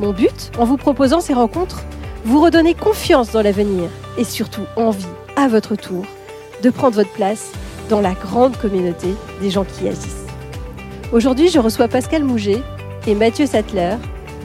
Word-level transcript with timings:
Mon 0.00 0.12
but, 0.12 0.50
en 0.58 0.64
vous 0.64 0.76
proposant 0.76 1.20
ces 1.20 1.34
rencontres, 1.34 1.84
vous 2.24 2.40
redonner 2.40 2.74
confiance 2.74 3.32
dans 3.32 3.42
l'avenir 3.42 3.88
et 4.16 4.24
surtout 4.24 4.62
envie, 4.76 5.06
à 5.36 5.48
votre 5.48 5.76
tour, 5.76 6.04
de 6.62 6.70
prendre 6.70 6.96
votre 6.96 7.12
place 7.12 7.50
dans 7.88 8.00
la 8.00 8.12
grande 8.12 8.56
communauté 8.56 9.08
des 9.40 9.50
gens 9.50 9.64
qui 9.64 9.88
agissent. 9.88 10.26
Aujourd'hui, 11.12 11.48
je 11.48 11.58
reçois 11.58 11.88
Pascal 11.88 12.24
Mouget 12.24 12.62
et 13.06 13.14
Mathieu 13.14 13.46
Sattler, 13.46 13.96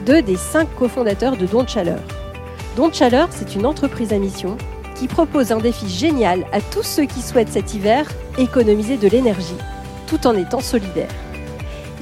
deux 0.04 0.22
des 0.22 0.36
cinq 0.36 0.68
cofondateurs 0.76 1.36
de 1.36 1.46
Don 1.46 1.62
de 1.62 1.68
Chaleur. 1.68 2.00
Don 2.76 2.88
de 2.88 2.94
Chaleur, 2.94 3.28
c'est 3.30 3.54
une 3.54 3.66
entreprise 3.66 4.12
à 4.12 4.18
mission 4.18 4.56
qui 4.94 5.08
propose 5.08 5.52
un 5.52 5.58
défi 5.58 5.88
génial 5.88 6.44
à 6.52 6.60
tous 6.60 6.82
ceux 6.82 7.04
qui 7.04 7.22
souhaitent 7.22 7.52
cet 7.52 7.74
hiver 7.74 8.10
économiser 8.36 8.96
de 8.96 9.08
l'énergie, 9.08 9.56
tout 10.06 10.26
en 10.26 10.36
étant 10.36 10.60
solidaires. 10.60 11.08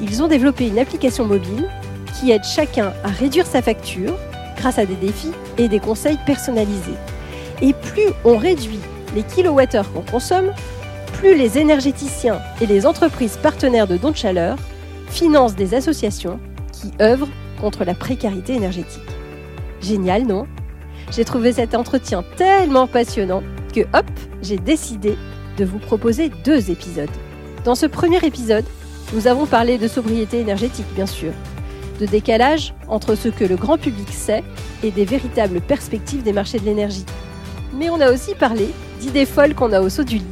Ils 0.01 0.23
ont 0.23 0.29
développé 0.29 0.67
une 0.67 0.79
application 0.79 1.25
mobile 1.25 1.69
qui 2.19 2.31
aide 2.31 2.45
chacun 2.45 2.93
à 3.05 3.09
réduire 3.09 3.47
sa 3.47 3.63
facture 3.63 4.17
grâce 4.57 4.79
à 4.79 4.87
des 4.87 4.95
défis 4.95 5.33
et 5.59 5.69
des 5.69 5.81
conseils 5.81 6.19
personnalisés. 6.27 6.97
Et 7.63 7.73
plus 7.73 8.09
on 8.25 8.37
réduit 8.37 8.81
les 9.15 9.23
kilowattheures 9.23 9.93
qu'on 9.93 10.03
consomme, 10.03 10.53
plus 11.15 11.37
les 11.37 11.59
énergéticiens 11.59 12.41
et 12.61 12.67
les 12.67 12.87
entreprises 12.87 13.39
partenaires 13.43 13.87
de 13.87 13.97
dons 13.97 14.11
de 14.11 14.17
chaleur 14.17 14.57
financent 15.09 15.55
des 15.55 15.75
associations 15.75 16.39
qui 16.73 16.91
œuvrent 17.01 17.29
contre 17.61 17.85
la 17.85 17.95
précarité 17.95 18.55
énergétique. 18.55 19.03
Génial, 19.81 20.27
non? 20.27 20.47
J'ai 21.11 21.25
trouvé 21.25 21.53
cet 21.53 21.75
entretien 21.75 22.25
tellement 22.37 22.87
passionnant 22.87 23.43
que 23.75 23.83
hop, 23.95 24.07
j'ai 24.43 24.59
décidé 24.59 25.17
de 25.57 25.65
vous 25.65 25.79
proposer 25.79 26.31
deux 26.45 26.71
épisodes. 26.71 27.11
Dans 27.65 27.75
ce 27.75 27.87
premier 27.87 28.19
épisode, 28.25 28.65
nous 29.15 29.27
avons 29.27 29.47
parlé 29.47 29.79
de 29.79 29.89
sobriété 29.89 30.41
énergétique, 30.41 30.87
bien 30.95 31.07
sûr, 31.07 31.33
de 31.99 32.07
décalage 32.07 32.75
entre 32.89 33.15
ce 33.15 33.29
que 33.29 33.45
le 33.45 33.57
grand 33.57 33.79
public 33.79 34.09
sait 34.11 34.45
et 34.83 34.91
des 34.91 35.05
véritables 35.05 35.61
perspectives 35.61 36.23
des 36.23 36.33
marchés 36.33 36.59
de 36.59 36.65
l'énergie. 36.65 37.07
Mais 37.75 37.91
on 37.91 38.01
a 38.01 38.13
aussi 38.13 38.35
parlé 38.35 38.69
d'idées 39.01 39.27
folles 39.27 39.55
qu'on 39.55 39.73
a 39.73 39.81
au 39.81 39.89
saut 39.89 40.05
du 40.05 40.17
lit, 40.17 40.25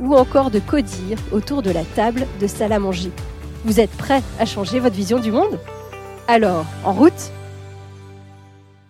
ou 0.00 0.14
encore 0.14 0.50
de 0.50 0.60
codir 0.60 1.18
autour 1.32 1.62
de 1.62 1.70
la 1.70 1.84
table 1.84 2.26
de 2.40 2.46
salle 2.46 2.72
à 2.72 2.78
manger. 2.78 3.10
Vous 3.64 3.80
êtes 3.80 3.90
prêts 3.90 4.22
à 4.38 4.46
changer 4.46 4.78
votre 4.78 4.94
vision 4.94 5.18
du 5.18 5.32
monde? 5.32 5.58
Alors, 6.28 6.66
en 6.84 6.92
route 6.92 7.32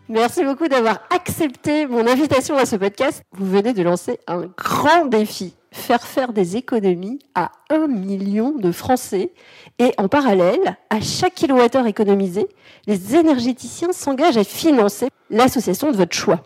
Merci 0.08 0.44
beaucoup 0.44 0.68
d'avoir 0.68 1.00
accepté 1.10 1.86
mon 1.86 2.06
invitation 2.06 2.56
à 2.56 2.64
ce 2.64 2.76
podcast. 2.76 3.22
Vous 3.32 3.50
venez 3.50 3.72
de 3.72 3.82
lancer 3.82 4.20
un 4.28 4.44
grand 4.56 5.06
défi, 5.06 5.54
faire 5.76 6.02
faire 6.02 6.32
des 6.32 6.56
économies 6.56 7.18
à 7.34 7.52
un 7.70 7.86
million 7.86 8.52
de 8.52 8.72
Français. 8.72 9.32
Et 9.78 9.92
en 9.98 10.08
parallèle, 10.08 10.76
à 10.90 11.00
chaque 11.00 11.34
kilowattheure 11.34 11.86
économisé, 11.86 12.46
les 12.86 13.14
énergéticiens 13.14 13.92
s'engagent 13.92 14.36
à 14.36 14.44
financer 14.44 15.08
l'association 15.30 15.90
de 15.90 15.96
votre 15.96 16.16
choix. 16.16 16.42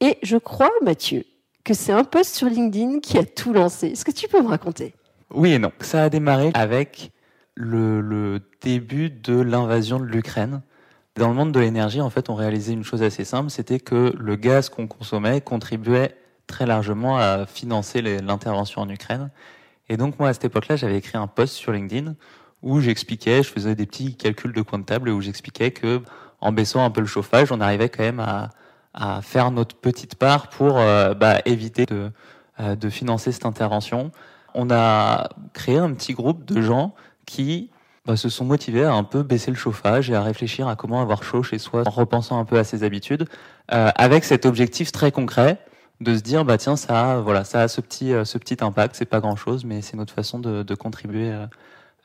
Et 0.00 0.18
je 0.22 0.36
crois, 0.36 0.70
Mathieu, 0.82 1.24
que 1.64 1.74
c'est 1.74 1.92
un 1.92 2.04
post 2.04 2.34
sur 2.34 2.48
LinkedIn 2.48 3.00
qui 3.00 3.18
a 3.18 3.24
tout 3.24 3.52
lancé. 3.52 3.88
Est-ce 3.88 4.04
que 4.04 4.10
tu 4.10 4.28
peux 4.28 4.42
me 4.42 4.48
raconter? 4.48 4.94
Oui 5.34 5.52
et 5.52 5.58
non. 5.58 5.72
Ça 5.80 6.04
a 6.04 6.08
démarré 6.08 6.50
avec 6.54 7.10
le, 7.54 8.00
le 8.00 8.40
début 8.62 9.10
de 9.10 9.38
l'invasion 9.40 9.98
de 9.98 10.04
l'Ukraine 10.04 10.62
dans 11.16 11.28
le 11.28 11.34
monde 11.34 11.52
de 11.52 11.60
l'énergie, 11.60 12.00
en 12.00 12.10
fait, 12.10 12.30
on 12.30 12.34
réalisait 12.34 12.72
une 12.72 12.84
chose 12.84 13.02
assez 13.02 13.24
simple, 13.24 13.50
c'était 13.50 13.80
que 13.80 14.14
le 14.18 14.36
gaz 14.36 14.70
qu'on 14.70 14.86
consommait 14.86 15.40
contribuait 15.40 16.16
très 16.52 16.66
largement 16.66 17.18
à 17.18 17.46
financer 17.46 18.02
l'intervention 18.02 18.82
en 18.82 18.88
Ukraine. 18.88 19.30
Et 19.88 19.96
donc 19.96 20.18
moi, 20.18 20.28
à 20.28 20.32
cette 20.32 20.44
époque-là, 20.44 20.76
j'avais 20.76 20.98
écrit 20.98 21.16
un 21.16 21.26
post 21.26 21.54
sur 21.54 21.72
LinkedIn 21.72 22.14
où 22.62 22.80
j'expliquais, 22.80 23.42
je 23.42 23.48
faisais 23.48 23.74
des 23.74 23.86
petits 23.86 24.14
calculs 24.14 24.52
de 24.52 24.62
coin 24.62 24.78
de 24.78 24.84
table 24.84 25.08
où 25.08 25.20
j'expliquais 25.20 25.72
que 25.72 26.02
en 26.40 26.52
baissant 26.52 26.84
un 26.84 26.90
peu 26.90 27.00
le 27.00 27.06
chauffage, 27.06 27.50
on 27.50 27.60
arrivait 27.60 27.88
quand 27.88 28.02
même 28.02 28.20
à, 28.20 28.50
faire 29.22 29.50
notre 29.50 29.74
petite 29.74 30.16
part 30.16 30.48
pour 30.48 30.78
euh, 30.78 31.14
bah, 31.14 31.38
éviter 31.46 31.86
de, 31.86 32.10
euh, 32.60 32.76
de 32.76 32.90
financer 32.90 33.32
cette 33.32 33.46
intervention. 33.46 34.12
On 34.54 34.70
a 34.70 35.30
créé 35.54 35.78
un 35.78 35.92
petit 35.94 36.12
groupe 36.12 36.44
de 36.44 36.60
gens 36.60 36.94
qui 37.24 37.70
bah, 38.04 38.16
se 38.16 38.28
sont 38.28 38.44
motivés 38.44 38.84
à 38.84 38.92
un 38.92 39.04
peu 39.04 39.22
baisser 39.22 39.50
le 39.50 39.56
chauffage 39.56 40.10
et 40.10 40.14
à 40.14 40.22
réfléchir 40.22 40.68
à 40.68 40.76
comment 40.76 41.00
avoir 41.00 41.22
chaud 41.22 41.42
chez 41.42 41.58
soi 41.58 41.84
en 41.86 41.90
repensant 41.90 42.38
un 42.38 42.44
peu 42.44 42.58
à 42.58 42.64
ses 42.64 42.84
habitudes, 42.84 43.26
euh, 43.72 43.90
avec 43.94 44.24
cet 44.24 44.44
objectif 44.44 44.92
très 44.92 45.10
concret 45.10 45.58
de 46.02 46.16
se 46.16 46.20
dire 46.20 46.44
bah 46.44 46.58
tiens 46.58 46.76
ça 46.76 47.12
a, 47.12 47.20
voilà 47.20 47.44
ça 47.44 47.62
a 47.62 47.68
ce 47.68 47.80
petit 47.80 48.12
euh, 48.12 48.24
ce 48.24 48.38
petit 48.38 48.56
impact 48.60 48.96
c'est 48.96 49.06
pas 49.06 49.20
grand 49.20 49.36
chose 49.36 49.64
mais 49.64 49.82
c'est 49.82 49.96
notre 49.96 50.12
façon 50.12 50.38
de, 50.38 50.62
de 50.62 50.74
contribuer 50.74 51.30
euh, 51.30 51.46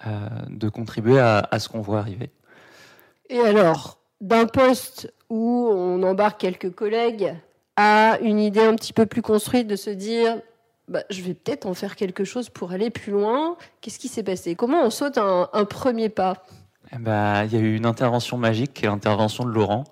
euh, 0.07 0.69
contribuer 0.69 1.19
à, 1.19 1.47
ce 1.59 1.69
qu'on 1.69 1.81
voit 1.81 1.99
arriver. 1.99 2.29
Et 3.29 3.39
alors 3.39 3.97
d'un 4.21 4.45
poste 4.45 5.11
où 5.29 5.69
on 5.71 6.01
embarque 6.03 6.39
quelques 6.39 6.73
collègues 6.73 7.33
à 7.75 8.19
une 8.21 8.39
idée 8.39 8.61
un 8.61 8.75
petit 8.75 8.93
peu 8.93 9.05
plus 9.05 9.21
construite 9.21 9.67
de 9.67 9.75
se 9.75 9.89
dire 9.89 10.39
bah, 10.87 11.03
je 11.09 11.21
vais 11.21 11.33
peut-être 11.33 11.65
en 11.65 11.73
faire 11.73 11.95
quelque 11.95 12.23
chose 12.23 12.49
pour 12.49 12.71
aller 12.71 12.89
plus 12.89 13.11
loin. 13.11 13.57
Qu'est-ce 13.81 13.99
qui 13.99 14.07
s'est 14.07 14.23
passé? 14.23 14.55
Comment 14.55 14.83
on 14.83 14.89
saute 14.89 15.17
un 15.17 15.65
premier 15.65 16.09
pas? 16.09 16.45
Eh 16.93 16.97
ben, 16.99 17.43
il 17.45 17.53
y 17.53 17.57
a 17.57 17.59
eu 17.59 17.75
une 17.75 17.85
intervention 17.85 18.37
magique, 18.37 18.73
qui 18.73 18.85
est 18.85 18.87
l'intervention 18.87 19.45
de 19.45 19.51
Laurent, 19.51 19.83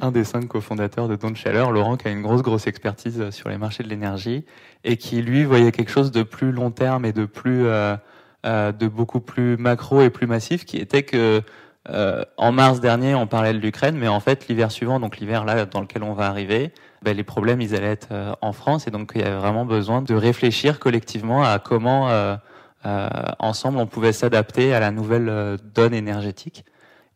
un 0.00 0.10
des 0.10 0.24
cinq 0.24 0.48
cofondateurs 0.48 1.08
de 1.08 1.16
Don 1.16 1.34
Chaleur. 1.34 1.72
Laurent 1.72 1.96
qui 1.96 2.08
a 2.08 2.10
une 2.10 2.22
grosse, 2.22 2.42
grosse 2.42 2.66
expertise 2.66 3.30
sur 3.30 3.48
les 3.48 3.58
marchés 3.58 3.82
de 3.82 3.88
l'énergie 3.88 4.44
et 4.84 4.96
qui, 4.96 5.22
lui, 5.22 5.44
voyait 5.44 5.72
quelque 5.72 5.90
chose 5.90 6.10
de 6.10 6.22
plus 6.22 6.52
long 6.52 6.70
terme 6.70 7.04
et 7.04 7.12
de 7.12 7.24
plus, 7.24 7.66
euh, 7.66 7.96
euh, 8.44 8.72
de 8.72 8.88
beaucoup 8.88 9.20
plus 9.20 9.56
macro 9.56 10.02
et 10.02 10.10
plus 10.10 10.26
massif, 10.26 10.64
qui 10.64 10.76
était 10.76 11.04
que 11.04 11.42
euh, 11.88 12.24
en 12.36 12.52
mars 12.52 12.80
dernier, 12.80 13.14
on 13.14 13.26
parlait 13.26 13.52
de 13.52 13.58
l'Ukraine, 13.58 13.96
mais 13.96 14.08
en 14.08 14.20
fait, 14.20 14.46
l'hiver 14.48 14.70
suivant, 14.70 15.00
donc 15.00 15.18
l'hiver 15.18 15.44
là 15.44 15.66
dans 15.66 15.80
lequel 15.80 16.04
on 16.04 16.12
va 16.12 16.26
arriver, 16.26 16.72
ben, 17.02 17.16
les 17.16 17.24
problèmes, 17.24 17.60
ils 17.60 17.74
allaient 17.74 17.90
être 17.90 18.08
euh, 18.12 18.34
en 18.40 18.52
France, 18.52 18.86
et 18.86 18.92
donc 18.92 19.12
il 19.14 19.20
y 19.20 19.24
avait 19.24 19.36
vraiment 19.36 19.64
besoin 19.64 20.02
de 20.02 20.14
réfléchir 20.14 20.78
collectivement 20.78 21.42
à 21.42 21.58
comment, 21.58 22.08
euh, 22.08 22.12
euh 22.12 22.36
ensemble, 22.84 23.78
on 23.78 23.86
pouvait 23.86 24.12
s'adapter 24.12 24.74
à 24.74 24.80
la 24.80 24.90
nouvelle 24.90 25.28
euh, 25.28 25.56
donne 25.74 25.94
énergétique. 25.94 26.64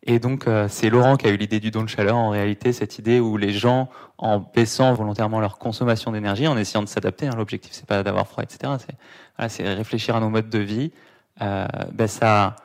Et 0.03 0.19
donc, 0.19 0.45
c'est 0.69 0.89
Laurent 0.89 1.17
qui 1.17 1.27
a 1.27 1.31
eu 1.31 1.35
l'idée 1.35 1.59
du 1.59 1.69
don 1.69 1.83
de 1.83 1.89
chaleur. 1.89 2.15
En 2.15 2.29
réalité, 2.29 2.71
cette 2.71 2.97
idée 2.97 3.19
où 3.19 3.35
les 3.35 3.51
gens, 3.51 3.89
en 4.17 4.39
baissant 4.39 4.93
volontairement 4.93 5.41
leur 5.41 5.57
consommation 5.57 6.13
d'énergie, 6.13 6.47
en 6.47 6.57
essayant 6.57 6.81
de 6.81 6.87
s'adapter, 6.87 7.27
hein, 7.27 7.33
l'objectif 7.35 7.73
c'est 7.73 7.85
pas 7.85 8.03
d'avoir 8.03 8.25
froid, 8.25 8.41
etc. 8.41 8.71
C'est 9.49 9.67
réfléchir 9.73 10.15
à 10.15 10.21
nos 10.21 10.29
modes 10.29 10.49
de 10.49 10.59
vie. 10.59 10.93
ben 11.39 12.07
ça 12.07 12.55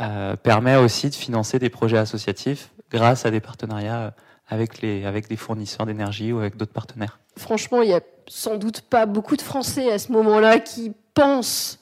euh, 0.00 0.34
permet 0.36 0.76
aussi 0.76 1.10
de 1.10 1.14
financer 1.14 1.58
des 1.58 1.68
projets 1.68 1.98
associatifs 1.98 2.70
grâce 2.90 3.26
à 3.26 3.30
des 3.30 3.40
partenariats 3.40 4.14
avec, 4.48 4.80
les, 4.80 5.04
avec 5.04 5.28
des 5.28 5.36
fournisseurs 5.36 5.84
d'énergie 5.84 6.32
ou 6.32 6.38
avec 6.38 6.56
d'autres 6.56 6.72
partenaires. 6.72 7.18
Franchement, 7.36 7.82
il 7.82 7.88
n'y 7.88 7.94
a 7.94 8.00
sans 8.26 8.56
doute 8.56 8.80
pas 8.80 9.04
beaucoup 9.04 9.36
de 9.36 9.42
Français 9.42 9.92
à 9.92 9.98
ce 9.98 10.10
moment-là 10.12 10.58
qui 10.58 10.92
pensent 11.12 11.80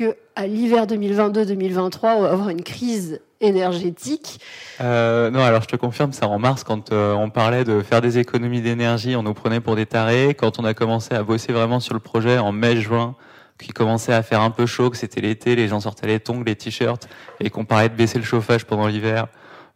que 0.00 0.16
à 0.34 0.46
l'hiver 0.46 0.86
2022-2023, 0.86 2.14
on 2.16 2.22
va 2.22 2.30
avoir 2.30 2.48
une 2.48 2.62
crise 2.62 3.20
énergétique. 3.42 4.40
Euh, 4.80 5.30
non, 5.30 5.40
alors 5.40 5.60
je 5.62 5.68
te 5.68 5.76
confirme, 5.76 6.12
ça 6.12 6.26
en 6.26 6.38
mars, 6.38 6.64
quand 6.64 6.90
euh, 6.90 7.12
on 7.12 7.28
parlait 7.28 7.64
de 7.64 7.82
faire 7.82 8.00
des 8.00 8.18
économies 8.18 8.62
d'énergie, 8.62 9.14
on 9.14 9.22
nous 9.22 9.34
prenait 9.34 9.60
pour 9.60 9.76
des 9.76 9.84
tarés. 9.84 10.34
Quand 10.34 10.58
on 10.58 10.64
a 10.64 10.72
commencé 10.72 11.14
à 11.14 11.22
bosser 11.22 11.52
vraiment 11.52 11.80
sur 11.80 11.92
le 11.92 12.00
projet 12.00 12.38
en 12.38 12.50
mai-juin, 12.50 13.14
qui 13.58 13.72
commençait 13.72 14.14
à 14.14 14.22
faire 14.22 14.40
un 14.40 14.50
peu 14.50 14.64
chaud, 14.64 14.88
que 14.88 14.96
c'était 14.96 15.20
l'été, 15.20 15.54
les 15.54 15.68
gens 15.68 15.80
sortaient 15.80 16.06
les 16.06 16.18
tongs, 16.20 16.42
les 16.44 16.56
t-shirts, 16.56 17.06
et 17.40 17.50
qu'on 17.50 17.66
parlait 17.66 17.90
de 17.90 17.94
baisser 17.94 18.18
le 18.18 18.24
chauffage 18.24 18.64
pendant 18.64 18.86
l'hiver, 18.86 19.26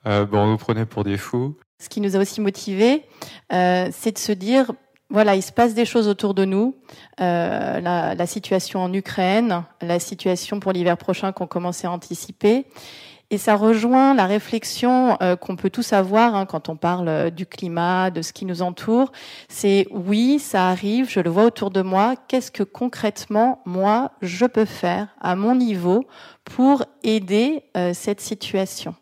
euh, 0.07 0.25
bon, 0.25 0.39
on 0.39 0.51
nous 0.53 0.57
prenait 0.57 0.87
pour 0.87 1.05
des 1.05 1.19
fous. 1.19 1.55
Ce 1.79 1.91
qui 1.91 2.01
nous 2.01 2.17
a 2.17 2.19
aussi 2.19 2.41
motivés, 2.41 3.03
euh, 3.53 3.89
c'est 3.93 4.13
de 4.13 4.19
se 4.19 4.33
dire, 4.33 4.73
voilà, 5.15 5.37
il 5.37 5.43
se 5.43 5.53
passe 5.53 5.75
des 5.75 5.85
choses 5.85 6.09
autour 6.09 6.35
de 6.35 6.45
nous. 6.45 6.75
Euh, 7.21 7.81
la, 7.81 8.27
situation 8.27 8.81
en 8.81 8.93
Ukraine, 8.93 9.63
la 9.81 10.01
situation 10.01 10.59
pour 10.59 10.73
l'hiver 10.73 10.97
prochain 10.97 11.31
qu'on 11.31 11.47
commençait 11.47 11.87
à 11.87 11.93
anticiper. 11.93 12.67
Et 13.31 13.39
ça 13.39 13.55
rejoint 13.55 14.13
la 14.15 14.27
réflexion 14.27 15.17
euh, 15.23 15.37
qu'on 15.37 15.55
peut 15.55 15.71
tous 15.71 15.93
avoir 15.93 16.35
hein, 16.35 16.47
quand 16.47 16.69
on 16.69 16.75
parle 16.75 17.07
euh, 17.07 17.31
du 17.31 17.47
climat, 17.47 18.11
de 18.11 18.23
ce 18.23 18.33
qui 18.33 18.45
nous 18.45 18.61
entoure. 18.61 19.13
C'est 19.49 19.87
oui, 19.93 20.41
ça 20.41 20.69
arrive, 20.69 21.09
je 21.09 21.21
le 21.21 21.31
vois 21.31 21.45
autour 21.45 21.71
de 21.71 21.83
moi. 21.83 22.17
Qu'est-ce 22.27 22.51
que 22.51 22.65
concrètement, 22.65 23.63
moi, 23.65 24.11
je 24.21 24.47
peux 24.47 24.65
faire 24.65 25.07
à 25.21 25.37
mon 25.37 25.55
niveau 25.55 26.09
pour 26.45 26.83
aider 27.05 27.63
cette 27.93 28.21
situation? 28.21 28.97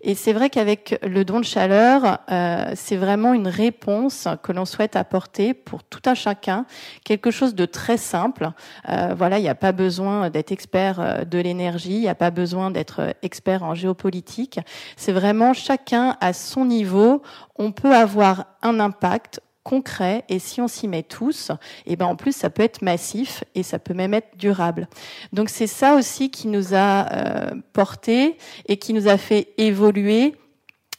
Et 0.00 0.14
c'est 0.14 0.32
vrai 0.32 0.50
qu'avec 0.50 0.98
le 1.02 1.24
don 1.24 1.40
de 1.40 1.44
chaleur, 1.44 2.18
euh, 2.30 2.72
c'est 2.74 2.96
vraiment 2.96 3.34
une 3.34 3.48
réponse 3.48 4.28
que 4.42 4.52
l'on 4.52 4.64
souhaite 4.64 4.96
apporter 4.96 5.54
pour 5.54 5.82
tout 5.82 6.02
un 6.06 6.14
chacun, 6.14 6.66
quelque 7.04 7.30
chose 7.30 7.54
de 7.54 7.64
très 7.64 7.96
simple. 7.96 8.50
Euh, 8.88 9.14
voilà, 9.16 9.38
il 9.38 9.42
n'y 9.42 9.48
a 9.48 9.54
pas 9.54 9.72
besoin 9.72 10.30
d'être 10.30 10.52
expert 10.52 11.00
euh, 11.00 11.24
de 11.24 11.38
l'énergie, 11.38 11.94
il 11.94 12.00
n'y 12.00 12.08
a 12.08 12.14
pas 12.14 12.30
besoin 12.30 12.70
d'être 12.70 13.14
expert 13.22 13.62
en 13.62 13.74
géopolitique. 13.74 14.60
C'est 14.96 15.12
vraiment 15.12 15.52
chacun 15.54 16.16
à 16.20 16.32
son 16.32 16.64
niveau, 16.64 17.22
on 17.56 17.72
peut 17.72 17.94
avoir 17.94 18.46
un 18.62 18.80
impact 18.80 19.40
concret 19.66 20.24
et 20.28 20.38
si 20.38 20.60
on 20.60 20.68
s'y 20.68 20.86
met 20.86 21.02
tous, 21.02 21.50
et 21.50 21.94
eh 21.94 21.96
ben 21.96 22.06
en 22.06 22.14
plus 22.14 22.30
ça 22.30 22.50
peut 22.50 22.62
être 22.62 22.82
massif 22.82 23.42
et 23.56 23.64
ça 23.64 23.80
peut 23.80 23.94
même 23.94 24.14
être 24.14 24.36
durable. 24.36 24.86
Donc 25.32 25.48
c'est 25.48 25.66
ça 25.66 25.96
aussi 25.96 26.30
qui 26.30 26.46
nous 26.46 26.72
a 26.72 27.12
euh, 27.12 27.50
porté 27.72 28.38
et 28.68 28.76
qui 28.76 28.92
nous 28.92 29.08
a 29.08 29.16
fait 29.16 29.48
évoluer. 29.58 30.36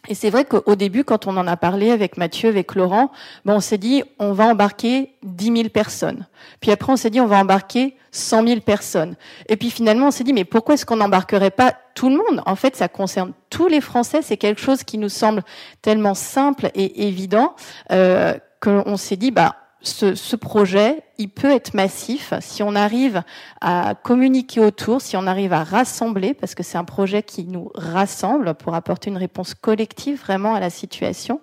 Et 0.09 0.15
c'est 0.15 0.29
vrai 0.29 0.43
qu'au 0.43 0.75
début, 0.75 1.05
quand 1.05 1.27
on 1.27 1.37
en 1.37 1.47
a 1.47 1.55
parlé 1.55 1.91
avec 1.91 2.17
Mathieu, 2.17 2.49
avec 2.49 2.75
Laurent, 2.75 3.11
bon, 3.45 3.55
on 3.55 3.59
s'est 3.61 3.77
dit 3.77 4.03
on 4.19 4.33
va 4.33 4.47
embarquer 4.47 5.13
10 5.23 5.45
000 5.45 5.69
personnes. 5.69 6.27
Puis 6.59 6.71
après, 6.71 6.91
on 6.91 6.97
s'est 6.97 7.09
dit 7.09 7.21
on 7.21 7.25
va 7.25 7.37
embarquer 7.39 7.95
100 8.11 8.47
000 8.47 8.59
personnes. 8.61 9.15
Et 9.47 9.55
puis 9.55 9.69
finalement, 9.69 10.07
on 10.07 10.11
s'est 10.11 10.25
dit 10.25 10.33
mais 10.33 10.45
pourquoi 10.45 10.75
est-ce 10.75 10.85
qu'on 10.85 10.97
n'embarquerait 10.97 11.51
pas 11.51 11.73
tout 11.95 12.09
le 12.09 12.17
monde? 12.17 12.43
En 12.45 12.57
fait, 12.57 12.75
ça 12.75 12.89
concerne 12.89 13.31
tous 13.49 13.67
les 13.67 13.79
Français. 13.79 14.21
C'est 14.21 14.37
quelque 14.37 14.59
chose 14.59 14.83
qui 14.83 14.97
nous 14.97 15.09
semble 15.09 15.43
tellement 15.81 16.15
simple 16.15 16.69
et 16.75 17.07
évident 17.07 17.55
euh, 17.91 18.33
qu'on 18.61 18.97
s'est 18.97 19.17
dit, 19.17 19.31
bah, 19.31 19.55
ce, 19.81 20.15
ce, 20.15 20.35
projet, 20.35 21.03
il 21.17 21.29
peut 21.29 21.51
être 21.51 21.73
massif 21.73 22.33
si 22.41 22.63
on 22.63 22.75
arrive 22.75 23.23
à 23.61 23.93
communiquer 23.95 24.59
autour, 24.59 25.01
si 25.01 25.15
on 25.15 25.27
arrive 25.27 25.53
à 25.53 25.63
rassembler, 25.63 26.33
parce 26.33 26.55
que 26.55 26.63
c'est 26.63 26.77
un 26.77 26.83
projet 26.83 27.21
qui 27.21 27.45
nous 27.45 27.71
rassemble 27.75 28.55
pour 28.55 28.73
apporter 28.73 29.09
une 29.09 29.17
réponse 29.17 29.53
collective 29.53 30.19
vraiment 30.19 30.55
à 30.55 30.59
la 30.59 30.69
situation. 30.69 31.39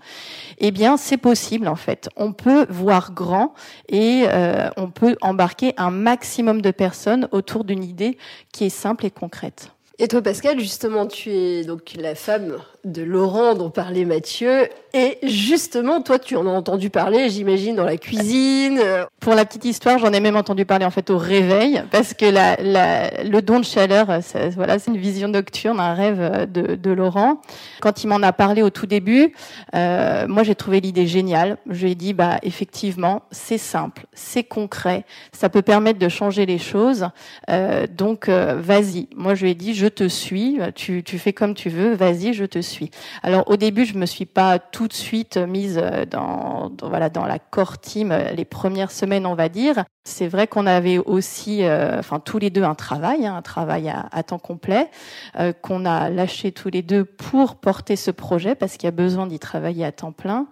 Eh 0.59 0.73
bien, 0.73 0.97
c'est 0.97 1.17
possible 1.17 1.69
en 1.69 1.77
fait. 1.77 2.09
On 2.17 2.33
peut 2.33 2.67
voir 2.69 3.13
grand 3.13 3.55
et 3.89 4.25
euh, 4.27 4.69
on 4.77 4.91
peut 4.91 5.17
embarquer 5.21 5.73
un 5.77 5.91
maximum 5.91 6.61
de 6.61 6.73
personnes 6.73 7.29
autour 7.31 7.65
d'une 7.65 7.85
idée 7.85 8.19
qui 8.53 8.65
est 8.65 8.71
simple 8.71 9.07
et 9.07 9.11
concrète. 9.11 9.71
Et 9.99 10.09
toi, 10.09 10.23
Pascal, 10.23 10.59
justement, 10.59 11.07
tu 11.07 11.31
es 11.31 11.65
donc 11.65 11.95
la 11.97 12.17
femme 12.17 12.57
de 12.85 13.03
Laurent 13.03 13.55
dont 13.55 13.71
parlait 13.71 14.05
Mathieu. 14.05 14.69
Et 14.93 15.19
justement, 15.25 16.03
toi, 16.03 16.21
tu 16.21 16.37
en 16.37 16.47
as 16.47 16.51
entendu 16.51 16.89
parler, 16.89 17.29
j'imagine, 17.29 17.75
dans 17.75 17.85
la 17.85 17.97
cuisine. 17.97 18.81
Pour 19.19 19.35
la 19.35 19.45
petite 19.45 19.65
histoire, 19.65 19.99
j'en 19.99 20.13
ai 20.13 20.21
même 20.21 20.37
entendu 20.37 20.65
parler 20.65 20.85
en 20.85 20.91
fait 20.91 21.11
au 21.11 21.19
réveil, 21.19 21.83
parce 21.91 22.15
que 22.15 22.27
la, 22.27 22.57
la, 22.63 23.25
le 23.25 23.43
don 23.43 23.59
de 23.59 23.65
chaleur, 23.65 24.07
voilà, 24.55 24.79
c'est 24.79 24.93
une 24.93 24.99
vision 24.99 25.27
nocturne, 25.27 25.81
un 25.81 25.95
rêve 25.95 26.49
de, 26.53 26.77
de 26.77 26.91
Laurent. 26.93 27.41
Quand 27.81 28.05
il 28.05 28.07
m'en 28.07 28.23
a 28.23 28.33
parlé 28.33 28.63
au 28.63 28.71
tout 28.71 28.87
début, 28.87 29.35
euh, 29.75 30.29
moi 30.29 30.45
j'ai 30.45 30.55
trouvé 30.55 30.81
l'idée 30.81 31.09
géniale. 31.09 31.57
Je 31.69 31.87
lui 31.87 31.93
ai 31.93 31.95
dit, 31.97 32.13
bah 32.13 32.39
effectivement, 32.43 33.23
c'est 33.33 33.59
simple, 33.59 34.07
c'est 34.13 34.45
concret, 34.45 35.05
ça 35.33 35.49
peut 35.49 35.63
permettre 35.63 35.99
de 35.99 36.09
changer 36.09 36.47
les 36.47 36.59
choses. 36.59 37.09
Euh, 37.51 37.87
donc 37.89 38.29
euh, 38.29 38.55
vas-y. 38.61 39.09
Moi 39.17 39.35
je 39.35 39.45
lui 39.45 39.51
ai 39.51 39.55
dit, 39.57 39.75
je 39.75 39.87
te 39.87 40.07
suis, 40.07 40.61
tu, 40.77 41.03
tu 41.03 41.19
fais 41.19 41.33
comme 41.33 41.55
tu 41.55 41.69
veux, 41.69 41.95
vas-y, 41.95 42.33
je 42.33 42.45
te 42.45 42.61
suis. 42.61 42.74
Alors 43.23 43.49
au 43.51 43.57
début, 43.57 43.85
je 43.85 43.95
me 43.95 44.07
suis 44.07 44.27
pas 44.27 44.59
tout 44.59 44.89
de 44.89 44.93
suite 44.93 45.37
mise 45.37 45.79
euh, 45.83 46.05
dans, 46.05 46.73
voilà 46.83 47.09
dans 47.09 47.27
la 47.27 47.39
core 47.39 47.79
team 47.79 48.13
euh, 48.13 48.31
les 48.31 48.45
premières 48.45 48.91
semaines, 48.91 49.27
on 49.27 49.35
va 49.35 49.49
dire. 49.49 49.85
C'est 50.05 50.29
vrai 50.29 50.47
qu'on 50.47 50.67
avait 50.67 50.99
aussi, 50.99 51.65
euh, 51.65 51.99
enfin 51.99 52.21
tous 52.21 52.39
les 52.39 52.51
deux 52.51 52.63
un 52.63 52.75
travail, 52.75 53.27
hein, 53.27 53.35
un 53.37 53.43
travail 53.43 53.89
à, 53.89 54.23
temps 54.23 54.39
complet, 54.39 54.91
qu'on 55.63 55.87
a 55.87 56.11
lâché 56.11 56.53
tous 56.53 56.69
les 56.69 56.83
deux 56.83 57.05
pour 57.05 57.57
porter 57.57 57.97
ce 57.97 58.11
projet 58.11 58.55
parce 58.55 58.77
qu'il 58.77 58.87
y 58.87 58.89
a 58.89 58.91
besoin 58.91 59.27
d'y 59.27 59.39
travailler 59.39 59.85
à 59.85 59.93
temps 59.93 60.13
plein. 60.13 60.47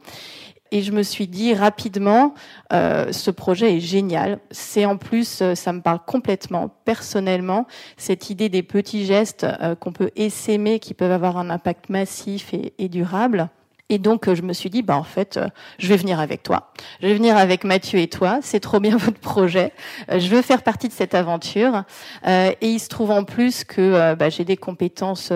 Et 0.73 0.81
je 0.81 0.91
me 0.91 1.03
suis 1.03 1.29
dit 1.29 1.53
rapidement, 1.53 2.33
euh, 2.73 3.13
ce 3.13 3.31
projet 3.31 3.77
est 3.77 3.81
génial. 3.81 4.41
C'est 4.51 4.87
en 4.87 4.97
plus, 4.97 5.43
euh, 5.43 5.55
ça 5.55 5.75
me 5.75 5.83
parle 5.83 6.01
complètement 6.07 6.75
personnellement, 6.87 7.67
cette 7.99 8.31
idée 8.31 8.49
des 8.49 8.63
petits 8.63 9.05
gestes 9.05 9.45
euh, 9.45 9.75
qu'on 9.75 9.93
peut 9.93 10.11
essaimer, 10.17 10.79
qui 10.79 10.95
peuvent 10.95 11.13
avoir 11.13 11.37
un 11.37 11.51
impact 11.51 11.91
massif 11.91 12.55
et, 12.55 12.73
et 12.79 12.89
durable. 12.89 13.51
Et 13.93 13.99
donc, 13.99 14.27
euh, 14.27 14.35
je 14.35 14.41
me 14.41 14.55
suis 14.55 14.71
dit, 14.71 14.81
bah, 14.81 14.97
en 14.97 15.03
fait, 15.03 15.37
euh, 15.37 15.49
je 15.79 15.87
vais 15.89 15.99
venir 15.99 16.19
avec 16.19 16.43
toi. 16.43 16.73
Je 17.03 17.09
vais 17.09 17.15
venir 17.15 17.37
avec 17.37 17.63
Mathieu 17.63 17.99
et 17.99 18.09
toi. 18.09 18.39
C'est 18.41 18.61
trop 18.61 18.81
bien 18.81 18.97
votre 18.97 19.21
projet. 19.21 19.75
Je 20.09 20.29
veux 20.29 20.41
faire 20.41 20.63
partie 20.63 20.89
de 20.89 20.95
cette 20.95 21.15
aventure. 21.15 21.85
et 22.27 22.57
il 22.63 22.81
se 22.81 22.89
trouve 22.89 23.11
en 23.11 23.25
plus 23.25 23.65
que 23.65 24.15
bah, 24.15 24.31
j'ai 24.31 24.47
des 24.47 24.57
compétences 24.57 25.31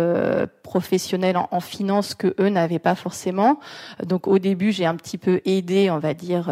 professionnelles 0.66 1.38
en, 1.38 1.60
finance 1.60 2.14
que 2.14 2.34
eux 2.38 2.48
n'avaient 2.48 2.78
pas 2.78 2.94
forcément. 2.94 3.58
Donc, 4.04 4.26
au 4.26 4.38
début, 4.38 4.72
j'ai 4.72 4.84
un 4.84 4.96
petit 4.96 5.16
peu 5.16 5.40
aidé, 5.44 5.90
on 5.90 5.98
va 5.98 6.12
dire, 6.12 6.48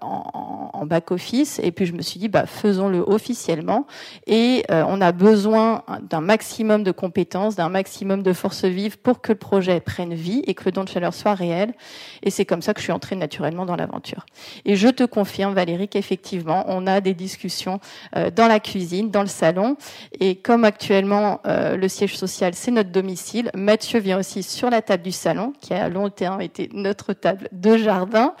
en, 0.00 0.70
en 0.72 0.86
back 0.86 1.10
office. 1.10 1.60
Et 1.62 1.72
puis, 1.72 1.84
je 1.84 1.92
me 1.92 2.02
suis 2.02 2.18
dit, 2.18 2.28
bah, 2.28 2.46
faisons-le 2.46 3.00
officiellement. 3.00 3.86
Et 4.26 4.64
on 4.68 5.00
a 5.00 5.12
besoin 5.12 5.82
d'un 6.02 6.20
maximum 6.20 6.82
de 6.82 6.92
compétences, 6.92 7.56
d'un 7.56 7.68
maximum 7.68 8.22
de 8.22 8.32
force 8.32 8.64
vive 8.64 8.98
pour 8.98 9.20
que 9.20 9.32
le 9.32 9.38
projet 9.38 9.80
prenne 9.80 10.14
vie 10.14 10.42
et 10.46 10.54
que 10.54 10.64
le 10.64 10.72
don 10.72 10.84
de 10.84 10.88
chaleur 10.88 11.14
soit 11.14 11.34
réel. 11.34 11.74
Et 12.22 12.30
c'est 12.30 12.44
comme 12.44 12.62
ça 12.62 12.74
que 12.74 12.80
je 12.80 12.84
suis 12.84 12.92
entrée 12.92 13.16
naturellement 13.16 13.66
dans 13.66 13.76
l'aventure. 13.76 14.26
Et 14.64 14.76
je 14.76 14.88
te 14.88 15.04
confirme, 15.04 15.54
Valérie, 15.54 15.88
qu'effectivement, 15.88 16.64
on 16.68 16.86
a 16.86 17.00
des 17.00 17.14
discussions 17.14 17.80
euh, 18.16 18.30
dans 18.30 18.46
la 18.46 18.60
cuisine, 18.60 19.10
dans 19.10 19.22
le 19.22 19.28
salon. 19.28 19.76
Et 20.20 20.36
comme 20.36 20.64
actuellement, 20.64 21.40
euh, 21.46 21.76
le 21.76 21.88
siège 21.88 22.16
social, 22.16 22.54
c'est 22.54 22.70
notre 22.70 22.90
domicile, 22.90 23.47
Mathieu 23.54 23.98
vient 24.00 24.18
aussi 24.18 24.42
sur 24.42 24.70
la 24.70 24.82
table 24.82 25.02
du 25.02 25.12
salon, 25.12 25.52
qui 25.60 25.74
a 25.74 25.88
longtemps 25.88 26.40
été 26.40 26.68
notre 26.72 27.12
table 27.12 27.48
de 27.52 27.76
jardin, 27.76 28.34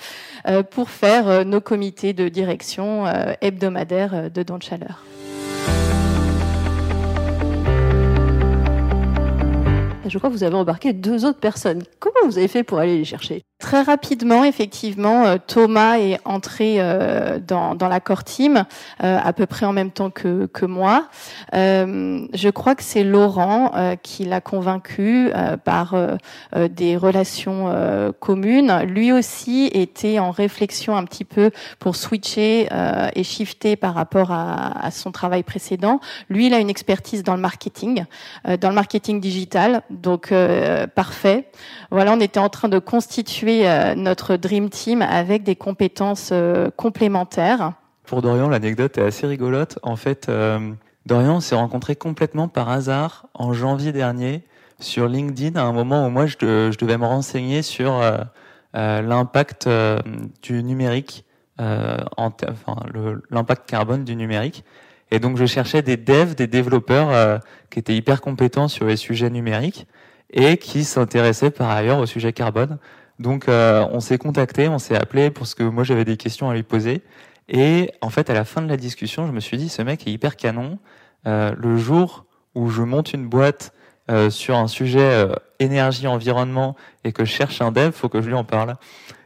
euh, 0.46 0.62
pour 0.62 0.90
faire 0.90 1.44
nos 1.44 1.60
comités 1.60 2.12
de 2.12 2.28
direction 2.28 3.06
hebdomadaires 3.40 4.30
de 4.30 4.42
don 4.42 4.58
de 4.58 4.62
chaleur. 4.62 5.04
je 10.08 10.18
crois 10.18 10.30
que 10.30 10.34
vous 10.34 10.44
avez 10.44 10.54
embarqué 10.54 10.92
deux 10.92 11.24
autres 11.24 11.40
personnes. 11.40 11.82
Comment 12.00 12.24
vous 12.24 12.38
avez 12.38 12.48
fait 12.48 12.64
pour 12.64 12.78
aller 12.78 12.96
les 12.96 13.04
chercher? 13.04 13.44
Très 13.60 13.82
rapidement, 13.82 14.44
effectivement, 14.44 15.26
euh, 15.26 15.36
Thomas 15.44 15.98
est 15.98 16.20
entré 16.24 16.76
euh, 16.78 17.40
dans, 17.40 17.74
dans 17.74 17.88
la 17.88 17.98
core 17.98 18.22
team 18.22 18.64
euh, 19.02 19.18
à 19.20 19.32
peu 19.32 19.46
près 19.46 19.66
en 19.66 19.72
même 19.72 19.90
temps 19.90 20.10
que, 20.10 20.46
que 20.46 20.64
moi. 20.64 21.08
je 21.52 22.50
crois 22.50 22.76
que 22.76 22.84
c'est 22.84 23.02
Laurent 23.02 23.72
qui 24.04 24.24
l'a 24.24 24.40
convaincu 24.40 25.30
par 25.64 25.96
des 26.54 26.96
relations 26.96 28.12
communes. 28.20 28.82
Lui 28.84 29.12
aussi 29.12 29.70
était 29.72 30.18
en 30.18 30.30
réflexion 30.30 30.96
un 30.96 31.04
petit 31.04 31.24
peu 31.24 31.50
pour 31.78 31.96
switcher 31.96 32.68
et 33.14 33.24
shifter 33.24 33.76
par 33.76 33.94
rapport 33.94 34.30
à, 34.30 34.86
à, 34.86 34.90
son 34.90 35.10
travail 35.10 35.42
précédent. 35.42 36.00
Lui, 36.28 36.46
il 36.46 36.54
a 36.54 36.58
une 36.58 36.70
expertise 36.70 37.22
dans 37.22 37.34
le 37.34 37.40
marketing, 37.40 38.04
dans 38.60 38.68
le 38.68 38.74
marketing 38.74 39.20
digital, 39.20 39.82
donc 39.90 40.32
parfait. 40.94 41.48
Voilà, 41.90 42.12
on 42.12 42.20
était 42.20 42.40
en 42.40 42.50
train 42.50 42.68
de 42.68 42.78
constituer 42.78 43.47
euh, 43.48 43.94
notre 43.94 44.36
Dream 44.36 44.68
Team 44.68 45.02
avec 45.02 45.42
des 45.42 45.56
compétences 45.56 46.30
euh, 46.32 46.70
complémentaires. 46.76 47.72
Pour 48.04 48.22
Dorian, 48.22 48.48
l'anecdote 48.48 48.98
est 48.98 49.02
assez 49.02 49.26
rigolote. 49.26 49.78
En 49.82 49.96
fait, 49.96 50.28
euh, 50.28 50.72
Dorian 51.06 51.40
s'est 51.40 51.54
rencontré 51.54 51.96
complètement 51.96 52.48
par 52.48 52.68
hasard 52.68 53.26
en 53.34 53.52
janvier 53.52 53.92
dernier 53.92 54.42
sur 54.80 55.08
LinkedIn 55.08 55.58
à 55.58 55.64
un 55.64 55.72
moment 55.72 56.06
où 56.06 56.10
moi 56.10 56.26
je, 56.26 56.36
devais 56.76 56.98
me 56.98 57.06
renseigner 57.06 57.62
sur 57.62 58.00
l'impact 58.74 59.68
du 60.40 60.62
numérique, 60.62 61.24
enfin 61.58 62.76
l'impact 63.30 63.68
carbone 63.68 64.04
du 64.04 64.14
numérique. 64.14 64.64
Et 65.10 65.18
donc 65.18 65.36
je 65.36 65.46
cherchais 65.46 65.82
des 65.82 65.96
devs, 65.96 66.36
des 66.36 66.46
développeurs 66.46 67.40
qui 67.70 67.80
étaient 67.80 67.96
hyper 67.96 68.20
compétents 68.20 68.68
sur 68.68 68.86
les 68.86 68.96
sujets 68.96 69.30
numériques 69.30 69.88
et 70.30 70.58
qui 70.58 70.84
s'intéressaient 70.84 71.50
par 71.50 71.70
ailleurs 71.70 71.98
au 71.98 72.06
sujet 72.06 72.32
carbone. 72.32 72.78
Donc 73.18 73.48
euh, 73.48 73.86
on 73.90 74.00
s'est 74.00 74.18
contacté, 74.18 74.68
on 74.68 74.78
s'est 74.78 74.96
appelé 74.96 75.30
parce 75.30 75.54
que 75.54 75.62
moi 75.62 75.84
j'avais 75.84 76.04
des 76.04 76.16
questions 76.16 76.48
à 76.50 76.54
lui 76.54 76.62
poser. 76.62 77.02
Et 77.48 77.90
en 78.02 78.10
fait, 78.10 78.30
à 78.30 78.34
la 78.34 78.44
fin 78.44 78.60
de 78.60 78.68
la 78.68 78.76
discussion, 78.76 79.26
je 79.26 79.32
me 79.32 79.40
suis 79.40 79.56
dit, 79.56 79.68
ce 79.68 79.82
mec 79.82 80.06
est 80.06 80.10
hyper 80.10 80.36
canon. 80.36 80.78
Euh, 81.26 81.54
le 81.56 81.76
jour 81.76 82.26
où 82.54 82.68
je 82.68 82.82
monte 82.82 83.12
une 83.12 83.26
boîte 83.26 83.72
euh, 84.10 84.30
sur 84.30 84.56
un 84.56 84.68
sujet 84.68 85.26
énergie, 85.58 86.06
environnement, 86.06 86.76
et 87.04 87.12
que 87.12 87.24
je 87.24 87.32
cherche 87.32 87.60
un 87.60 87.72
dev, 87.72 87.92
faut 87.92 88.08
que 88.08 88.20
je 88.20 88.28
lui 88.28 88.34
en 88.34 88.44
parle. 88.44 88.76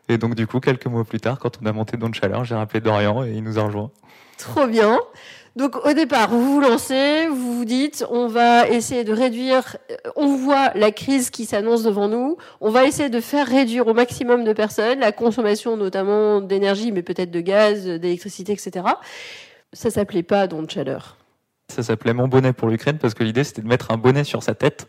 Et 0.09 0.19
donc 0.19 0.35
du 0.35 0.47
coup, 0.47 0.61
quelques 0.61 0.87
mois 0.87 1.05
plus 1.05 1.21
tard, 1.21 1.39
quand 1.39 1.59
on 1.63 1.67
a 1.67 1.73
monté 1.73 1.97
Don 1.97 2.13
Chaleur, 2.13 2.45
j'ai 2.45 2.55
rappelé 2.55 2.81
Dorian 2.81 3.25
et 3.25 3.33
il 3.33 3.43
nous 3.43 3.59
a 3.59 3.63
rejoint. 3.63 3.91
Trop 4.39 4.67
bien. 4.67 4.99
Donc 5.55 5.85
au 5.87 5.93
départ, 5.93 6.31
vous 6.31 6.55
vous 6.55 6.61
lancez, 6.61 7.29
vous 7.29 7.59
vous 7.59 7.65
dites, 7.67 8.07
on 8.11 8.27
va 8.27 8.69
essayer 8.69 9.05
de 9.05 9.13
réduire, 9.13 9.77
euh, 9.91 9.97
on 10.17 10.35
voit 10.35 10.71
la 10.75 10.93
crise 10.93 11.29
qui 11.29 11.45
s'annonce 11.45 11.83
devant 11.83 12.09
nous, 12.09 12.39
on 12.63 12.71
va 12.71 12.87
essayer 12.87 13.11
de 13.11 13.21
faire 13.21 13.47
réduire 13.47 13.87
au 13.87 13.93
maximum 13.93 14.45
de 14.45 14.53
personnes 14.55 15.01
la 15.01 15.13
consommation 15.13 15.77
notamment 15.77 16.41
d'énergie, 16.41 16.91
mais 16.91 17.03
peut-être 17.03 17.31
de 17.31 17.41
gaz, 17.41 17.85
d'électricité, 17.85 18.53
etc. 18.53 18.87
Ça 19.75 19.91
s'appelait 19.91 20.23
pas 20.23 20.47
don 20.47 20.63
de 20.63 20.71
chaleur. 20.71 21.19
Ça 21.69 21.83
s'appelait 21.83 22.15
mon 22.15 22.29
bonnet 22.29 22.55
pour 22.55 22.69
l'Ukraine 22.69 22.99
parce 22.99 23.13
que 23.13 23.23
l'idée 23.23 23.45
c'était 23.45 23.63
de 23.63 23.69
mettre 23.69 23.91
un 23.91 23.99
bonnet 23.99 24.25
sur 24.25 24.43
sa 24.43 24.55
tête 24.55 24.89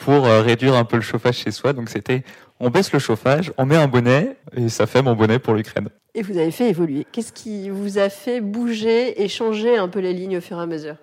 pour 0.00 0.24
réduire 0.24 0.74
un 0.74 0.84
peu 0.84 0.96
le 0.96 1.02
chauffage 1.02 1.36
chez 1.36 1.52
soi. 1.52 1.72
Donc 1.72 1.88
c'était 1.88 2.24
on 2.62 2.70
baisse 2.70 2.92
le 2.92 3.00
chauffage, 3.00 3.52
on 3.58 3.66
met 3.66 3.76
un 3.76 3.88
bonnet 3.88 4.36
et 4.56 4.68
ça 4.68 4.86
fait 4.86 5.02
mon 5.02 5.16
bonnet 5.16 5.40
pour 5.40 5.54
l'Ukraine. 5.54 5.88
Et 6.14 6.22
vous 6.22 6.38
avez 6.38 6.52
fait 6.52 6.70
évoluer. 6.70 7.04
Qu'est-ce 7.10 7.32
qui 7.32 7.68
vous 7.68 7.98
a 7.98 8.08
fait 8.08 8.40
bouger 8.40 9.20
et 9.20 9.28
changer 9.28 9.76
un 9.76 9.88
peu 9.88 9.98
les 9.98 10.12
lignes 10.12 10.38
au 10.38 10.40
fur 10.40 10.58
et 10.58 10.62
à 10.62 10.66
mesure? 10.66 10.94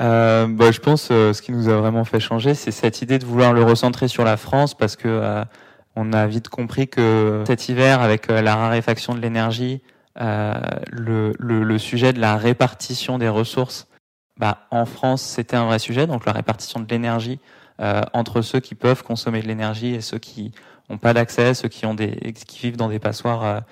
Euh, 0.00 0.46
bah, 0.46 0.70
je 0.70 0.78
pense 0.78 1.08
euh, 1.10 1.32
ce 1.32 1.42
qui 1.42 1.50
nous 1.50 1.68
a 1.68 1.76
vraiment 1.76 2.04
fait 2.04 2.20
changer, 2.20 2.54
c'est 2.54 2.70
cette 2.70 3.02
idée 3.02 3.18
de 3.18 3.24
vouloir 3.24 3.52
le 3.52 3.64
recentrer 3.64 4.06
sur 4.06 4.24
la 4.24 4.36
France 4.36 4.74
parce 4.74 4.94
que 4.94 5.08
euh, 5.08 5.44
on 5.96 6.12
a 6.12 6.28
vite 6.28 6.48
compris 6.48 6.86
que 6.86 7.42
cet 7.44 7.68
hiver, 7.68 8.00
avec 8.00 8.30
euh, 8.30 8.40
la 8.40 8.54
raréfaction 8.54 9.14
de 9.14 9.20
l'énergie, 9.20 9.82
le, 10.16 11.32
le, 11.40 11.64
le, 11.64 11.78
sujet 11.78 12.12
de 12.12 12.20
la 12.20 12.36
répartition 12.36 13.18
des 13.18 13.28
ressources, 13.28 13.88
bah, 14.38 14.68
en 14.70 14.84
France, 14.84 15.22
c'était 15.22 15.56
un 15.56 15.66
vrai 15.66 15.80
sujet. 15.80 16.06
Donc 16.06 16.24
la 16.24 16.32
répartition 16.32 16.78
de 16.78 16.86
l'énergie 16.88 17.40
entre 17.78 18.42
ceux 18.42 18.60
qui 18.60 18.74
peuvent 18.74 19.02
consommer 19.02 19.42
de 19.42 19.48
l'énergie 19.48 19.94
et 19.94 20.00
ceux 20.00 20.18
qui 20.18 20.52
n'ont 20.88 20.98
pas 20.98 21.12
d'accès, 21.12 21.54
ceux 21.54 21.68
qui 21.68 21.86
ont 21.86 21.94
des 21.94 22.32
qui 22.46 22.60
vivent 22.60 22.76
dans 22.76 22.88
des 22.88 22.98
passoires 22.98 23.62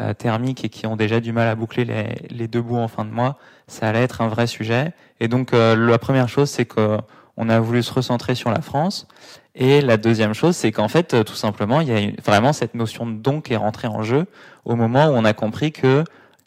euh, 0.00 0.14
thermiques 0.14 0.64
et 0.64 0.68
qui 0.68 0.86
ont 0.86 0.96
déjà 0.96 1.20
du 1.20 1.32
mal 1.32 1.48
à 1.48 1.54
boucler 1.54 1.84
les, 1.84 2.14
les, 2.30 2.48
deux 2.48 2.62
bouts 2.62 2.78
en 2.78 2.88
fin 2.88 3.04
de 3.04 3.10
mois, 3.10 3.38
ça 3.66 3.88
allait 3.88 4.02
être 4.02 4.22
un 4.22 4.28
vrai 4.28 4.46
sujet. 4.46 4.94
Et 5.20 5.28
donc 5.28 5.52
euh, 5.52 5.76
la 5.76 5.98
première 5.98 6.28
chose, 6.30 6.48
c'est 6.48 6.64
qu'on 6.64 7.48
a 7.48 7.60
voulu 7.60 7.82
se 7.82 7.92
recentrer 7.92 8.34
sur 8.34 8.50
la 8.50 8.62
France. 8.62 9.06
Et 9.54 9.82
la 9.82 9.98
deuxième 9.98 10.32
chose, 10.32 10.56
c'est 10.56 10.72
qu'en 10.72 10.88
fait, 10.88 11.12
euh, 11.12 11.24
tout 11.24 11.34
simplement, 11.34 11.82
il 11.82 11.88
y 11.88 11.92
a 11.92 12.10
vraiment 12.24 12.54
cette 12.54 12.74
notion 12.74 13.06
de 13.06 13.12
don 13.12 13.42
qui 13.42 13.52
est 13.52 13.56
rentrée 13.56 13.86
en 13.86 14.02
jeu 14.02 14.26
au 14.64 14.76
moment 14.76 15.08
où 15.08 15.10
on 15.12 15.24
a 15.26 15.34
compris 15.34 15.72
que 15.72 16.04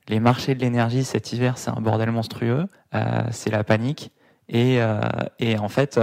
les 0.07 0.19
marchés 0.19 0.55
de 0.55 0.61
l'énergie 0.61 1.03
cet 1.03 1.31
hiver, 1.31 1.57
c'est 1.57 1.69
un 1.69 1.81
bordel 1.81 2.11
monstrueux, 2.11 2.65
euh, 2.95 3.21
c'est 3.31 3.51
la 3.51 3.63
panique. 3.63 4.11
Et, 4.49 4.81
euh, 4.81 4.99
et 5.39 5.57
en 5.57 5.69
fait, 5.69 5.99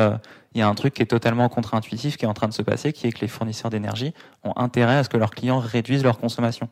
il 0.55 0.59
y 0.59 0.63
a 0.63 0.69
un 0.69 0.75
truc 0.75 0.95
qui 0.95 1.03
est 1.03 1.07
totalement 1.07 1.49
contre-intuitif 1.49 2.17
qui 2.17 2.25
est 2.25 2.29
en 2.29 2.35
train 2.35 2.49
de 2.49 2.53
se 2.53 2.63
passer, 2.63 2.93
qui 2.93 3.07
est 3.07 3.13
que 3.13 3.21
les 3.21 3.29
fournisseurs 3.29 3.71
d'énergie 3.71 4.13
ont 4.45 4.53
intérêt 4.57 4.97
à 4.97 5.05
ce 5.05 5.09
que 5.09 5.17
leurs 5.17 5.31
clients 5.31 5.59
réduisent 5.59 6.05
leur 6.05 6.19
consommation. 6.19 6.69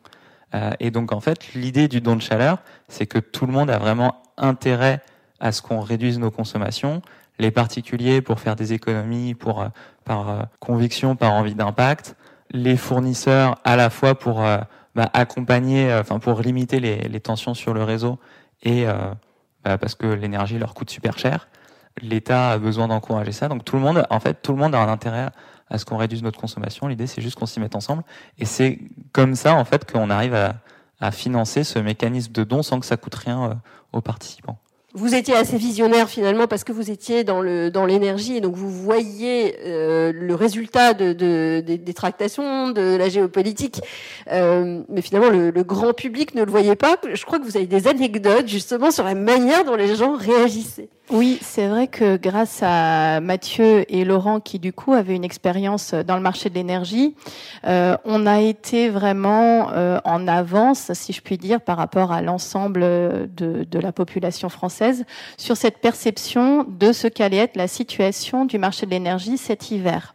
Euh, 0.55 0.73
et 0.81 0.91
donc 0.91 1.13
en 1.13 1.21
fait, 1.21 1.55
l'idée 1.55 1.89
du 1.89 2.01
don 2.01 2.17
de 2.17 2.23
chaleur, 2.23 2.59
c'est 2.89 3.07
que 3.07 3.19
tout 3.19 3.47
le 3.47 3.53
monde 3.53 3.71
a 3.71 3.79
vraiment 3.79 4.23
intérêt 4.37 5.01
à 5.39 5.53
ce 5.53 5.63
qu'on 5.63 5.81
réduise 5.81 6.19
nos 6.19 6.31
consommations. 6.31 7.03
Les 7.39 7.51
particuliers 7.51 8.21
pour 8.21 8.41
faire 8.41 8.57
des 8.57 8.73
économies, 8.73 9.35
pour 9.35 9.63
euh, 9.63 9.69
par 10.05 10.29
euh, 10.29 10.43
conviction, 10.59 11.17
par 11.17 11.33
envie 11.33 11.55
d'impact. 11.55 12.17
Les 12.51 12.77
fournisseurs 12.77 13.57
à 13.65 13.77
la 13.77 13.91
fois 13.91 14.19
pour 14.19 14.43
bah, 14.97 15.09
accompagner, 15.13 15.95
enfin 15.95 16.19
pour 16.19 16.41
limiter 16.41 16.81
les, 16.81 17.21
tensions 17.21 17.55
sur 17.55 17.75
le 17.75 17.85
réseau 17.85 18.19
et 18.65 18.87
bah, 19.65 19.79
parce 19.79 19.95
que 19.95 20.09
l'énergie 20.09 20.59
leur 20.59 20.75
coûte 20.75 20.91
super 20.91 21.17
cher. 21.17 21.47
L'État 22.03 22.53
a 22.53 22.59
besoin 22.59 22.89
d'encourager 22.89 23.33
ça. 23.33 23.49
Donc 23.49 23.65
tout 23.65 23.77
le 23.77 23.83
monde, 23.83 24.07
en 24.11 24.21
fait, 24.21 24.43
tout 24.43 24.53
le 24.53 24.59
monde 24.59 24.75
a 24.75 24.81
un 24.81 24.89
intérêt 24.89 25.31
à 25.71 25.79
ce 25.79 25.85
qu'on 25.85 25.97
réduise 25.97 26.23
notre 26.23 26.41
consommation. 26.41 26.89
L'idée, 26.89 27.07
c'est 27.07 27.23
juste 27.23 27.39
qu'on 27.39 27.47
s'y 27.47 27.61
mette 27.61 27.77
ensemble. 27.77 28.03
Et 28.39 28.45
c'est 28.45 28.79
comme 29.13 29.35
ça, 29.35 29.55
en 29.55 29.65
fait, 29.65 29.91
qu'on 29.91 30.11
arrive 30.11 30.35
à, 30.35 30.55
financer 31.13 31.65
ce 31.65 31.79
mécanisme 31.79 32.31
de 32.31 32.45
don 32.45 32.63
sans 32.63 32.79
que 32.79 32.85
ça 32.85 32.99
coûte 32.99 33.15
rien 33.15 33.45
euh, 33.45 33.55
aux 33.95 34.03
participants. 34.03 34.59
Vous 34.93 35.15
étiez 35.15 35.35
assez 35.35 35.57
visionnaire 35.57 36.11
finalement 36.11 36.47
parce 36.47 36.63
que 36.63 36.73
vous 36.73 36.91
étiez 36.91 37.25
dans 37.25 37.41
le 37.41 37.71
dans 37.71 37.87
l'énergie 37.87 38.43
donc 38.43 38.55
vous 38.57 38.71
voyez 38.71 39.57
euh, 39.65 40.13
le 40.13 40.35
résultat 40.35 40.93
de, 40.93 41.15
de, 41.15 41.63
des, 41.65 41.95
tractations 41.95 42.71
de 42.71 42.97
la 42.97 43.09
géopolitique, 43.09 43.81
euh, 44.31 44.83
mais 44.91 45.01
finalement 45.01 45.31
le, 45.31 45.51
le, 45.51 45.63
grand 45.63 45.95
public 45.95 46.35
ne 46.35 46.43
le 46.43 46.51
voyait 46.51 46.77
pas. 46.77 46.97
Je 47.11 47.25
crois 47.25 47.39
que 47.39 47.45
vous 47.45 47.57
avez 47.57 47.67
des 47.67 47.87
anecdotes 47.87 48.49
justement 48.49 48.91
sur 48.91 49.05
la 49.05 49.15
manière 49.15 49.65
dont 49.65 49.77
les 49.77 49.95
gens 49.95 50.17
réagissaient. 50.17 50.91
Oui, 51.13 51.39
c'est 51.43 51.67
vrai 51.67 51.89
que 51.89 52.17
grâce 52.17 52.61
à 52.63 53.21
Mathieu 53.21 53.85
et 53.93 54.05
Laurent, 54.05 54.39
qui 54.39 54.61
du 54.61 54.73
coup 54.73 54.93
avaient 54.93 55.17
une 55.17 55.25
expérience 55.25 55.93
dans 55.93 56.15
le 56.15 56.23
marché 56.23 56.51
de 56.51 56.55
l'énergie, 56.55 57.17
euh, 57.67 57.97
on 58.05 58.27
a 58.27 58.41
été 58.41 58.89
vraiment 58.89 59.73
euh, 59.73 59.99
en 60.05 60.29
avance, 60.29 60.93
si 60.93 61.13
je 61.13 61.21
puis 61.21 61.37
dire, 61.37 61.61
par 61.63 61.79
rapport 61.79 62.13
à 62.13 62.23
l'ensemble 62.23 62.83
de, 62.83 63.67
de, 63.69 63.79
la 63.81 63.91
population 63.91 64.49
française 64.49 65.05
sur 65.37 65.57
cette 65.57 65.79
perception 65.79 66.65
de 66.69 66.93
ce 66.93 67.09
qu'allait 67.09 67.39
être 67.39 67.57
la 67.57 67.67
situation 67.67 68.45
du 68.45 68.59
marché 68.59 68.87
de 68.87 68.93
l'énergie 68.93 69.37
cet 69.37 69.73
hiver. 69.73 70.15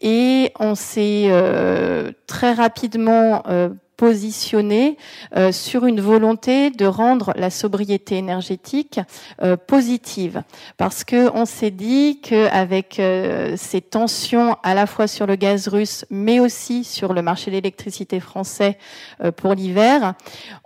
Et 0.00 0.52
on 0.58 0.74
s'est 0.74 1.28
euh, 1.28 2.10
très 2.26 2.52
rapidement 2.52 3.42
euh, 3.48 3.70
positionné 4.00 4.96
euh, 5.36 5.52
sur 5.52 5.84
une 5.84 6.00
volonté 6.00 6.70
de 6.70 6.86
rendre 6.86 7.34
la 7.36 7.50
sobriété 7.50 8.16
énergétique 8.16 8.98
euh, 9.42 9.58
positive, 9.58 10.42
parce 10.78 11.04
que 11.04 11.30
on 11.36 11.44
s'est 11.44 11.70
dit 11.70 12.18
qu'avec 12.22 12.98
euh, 12.98 13.56
ces 13.58 13.82
tensions 13.82 14.56
à 14.62 14.72
la 14.72 14.86
fois 14.86 15.06
sur 15.06 15.26
le 15.26 15.36
gaz 15.36 15.68
russe, 15.68 16.06
mais 16.08 16.40
aussi 16.40 16.82
sur 16.82 17.12
le 17.12 17.20
marché 17.20 17.50
de 17.50 17.56
l'électricité 17.56 18.20
français 18.20 18.78
euh, 19.22 19.32
pour 19.32 19.52
l'hiver, 19.52 20.14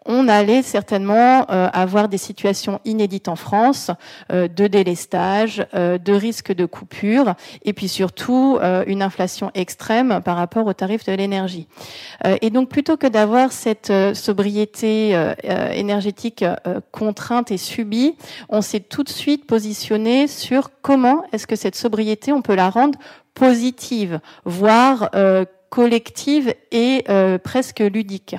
on 0.06 0.28
allait 0.28 0.62
certainement 0.62 1.46
avoir 1.46 2.10
des 2.10 2.18
situations 2.18 2.78
inédites 2.84 3.28
en 3.28 3.36
France 3.36 3.90
de 4.30 4.66
délestage, 4.66 5.66
de 5.72 6.12
risque 6.12 6.52
de 6.52 6.66
coupure, 6.66 7.32
et 7.64 7.72
puis 7.72 7.88
surtout 7.88 8.58
une 8.86 9.00
inflation 9.00 9.50
extrême 9.54 10.20
par 10.22 10.36
rapport 10.36 10.66
aux 10.66 10.74
tarifs 10.74 11.06
de 11.06 11.12
l'énergie. 11.12 11.68
et 12.42 12.50
donc 12.50 12.68
plutôt 12.68 12.98
que 12.98 13.06
d'avoir 13.06 13.23
avoir 13.24 13.52
cette 13.52 13.88
euh, 13.88 14.12
sobriété 14.12 15.16
euh, 15.16 15.32
euh, 15.44 15.70
énergétique 15.70 16.44
contrainte 16.92 17.50
et 17.50 17.56
subie, 17.56 18.16
on 18.50 18.60
s'est 18.60 18.80
tout 18.80 19.02
de 19.02 19.08
suite 19.08 19.46
positionné 19.46 20.26
sur 20.26 20.70
comment 20.82 21.24
est-ce 21.32 21.46
que 21.46 21.56
cette 21.56 21.74
sobriété, 21.74 22.32
on 22.32 22.42
peut 22.42 22.54
la 22.54 22.68
rendre 22.68 22.98
positive, 23.32 24.20
voire 24.44 25.10
collective 25.70 26.54
et 26.70 27.04
presque 27.42 27.80
ludique. 27.80 28.36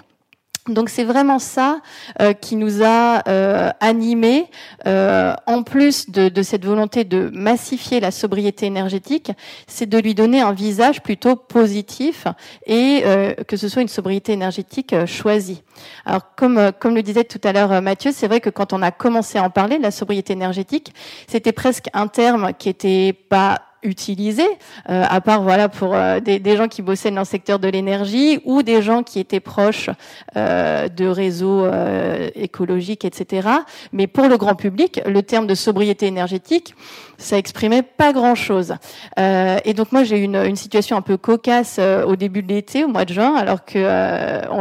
Donc 0.68 0.90
c'est 0.90 1.04
vraiment 1.04 1.38
ça 1.38 1.80
euh, 2.20 2.34
qui 2.34 2.56
nous 2.56 2.82
a 2.82 3.22
euh, 3.28 3.70
animés, 3.82 4.48
euh, 4.88 5.36
en 5.46 5.62
plus 5.62 6.10
de, 6.10 6.28
de, 6.28 6.42
cette 6.42 6.66
volonté 6.66 7.04
de 7.04 7.30
massifier 7.32 8.00
la 8.00 8.10
sobriété 8.10 8.66
énergétique, 8.66 9.32
c'est 9.68 9.88
de 9.88 10.00
lui 10.00 10.16
donner 10.16 10.42
un 10.42 10.54
visage 10.54 11.04
plutôt 11.04 11.36
positif 11.36 12.26
et 12.66 13.04
euh, 13.06 13.36
que 13.48 13.58
ce 13.58 13.70
soit 13.70 13.84
une 13.84 13.88
sobriété 13.88 14.34
énergétique 14.34 14.94
euh, 14.94 15.06
choisie. 15.06 15.62
Alors 16.04 16.34
comme 16.36 16.72
comme 16.80 16.96
le 16.96 17.04
disait 17.04 17.26
tout 17.26 17.42
à 17.44 17.54
l'heure 17.54 17.80
Mathieu, 17.84 18.12
c'est 18.12 18.28
vrai 18.28 18.42
que 18.42 18.50
quand 18.50 18.74
on 18.74 18.82
a 18.82 18.90
commencé 18.90 19.38
à 19.38 19.44
en 19.44 19.52
parler 19.52 19.78
la 19.78 19.92
sobriété 19.92 20.34
énergétique, 20.34 20.96
c'était 21.28 21.52
presque 21.52 21.90
un 21.94 22.08
terme 22.08 22.54
qui 22.58 22.70
était 22.70 23.14
pas 23.14 23.62
utilisé, 23.86 24.44
euh, 24.90 25.04
à 25.08 25.22
part 25.22 25.42
voilà 25.42 25.70
pour 25.70 25.96
euh, 25.96 26.20
des, 26.20 26.40
des, 26.40 26.58
gens 26.58 26.68
qui 26.68 26.82
bossaient 26.82 27.12
dans 27.12 27.22
le 27.22 27.26
secteur 27.26 27.60
de 27.60 27.68
l'énergie 27.68 28.40
ou 28.46 28.64
des 28.64 28.82
gens 28.82 29.04
qui 29.04 29.20
étaient 29.20 29.40
proches 29.40 29.90
euh, 30.36 30.90
de 30.90 31.06
réseaux 31.06 31.64
euh, 31.66 32.30
écologiques, 32.36 33.06
etc. 33.06 33.48
Mais 33.94 34.08
pour 34.08 34.28
le 34.28 34.38
grand 34.38 34.56
public, 34.56 35.02
le 35.06 35.22
terme 35.24 35.48
de 35.48 35.56
sobriété 35.56 36.08
énergétique, 36.08 36.76
ça 37.18 37.38
exprimait 37.38 37.84
pas 37.84 38.12
grand-chose. 38.12 38.76
Euh, 39.20 39.58
et 39.64 39.74
donc 39.74 39.92
moi 39.92 40.04
j'ai 40.04 40.20
eu 40.20 40.24
une, 40.24 40.36
une, 40.36 40.56
situation 40.56 40.98
un 40.98 41.02
peu 41.02 41.18
cocasse 41.18 41.80
au 41.80 42.16
début 42.16 42.42
de 42.42 42.48
l'été, 42.48 42.84
au 42.84 42.88
mois 42.88 43.06
de 43.06 43.14
juin, 43.14 43.36
alors 43.36 43.64
que 43.64 43.80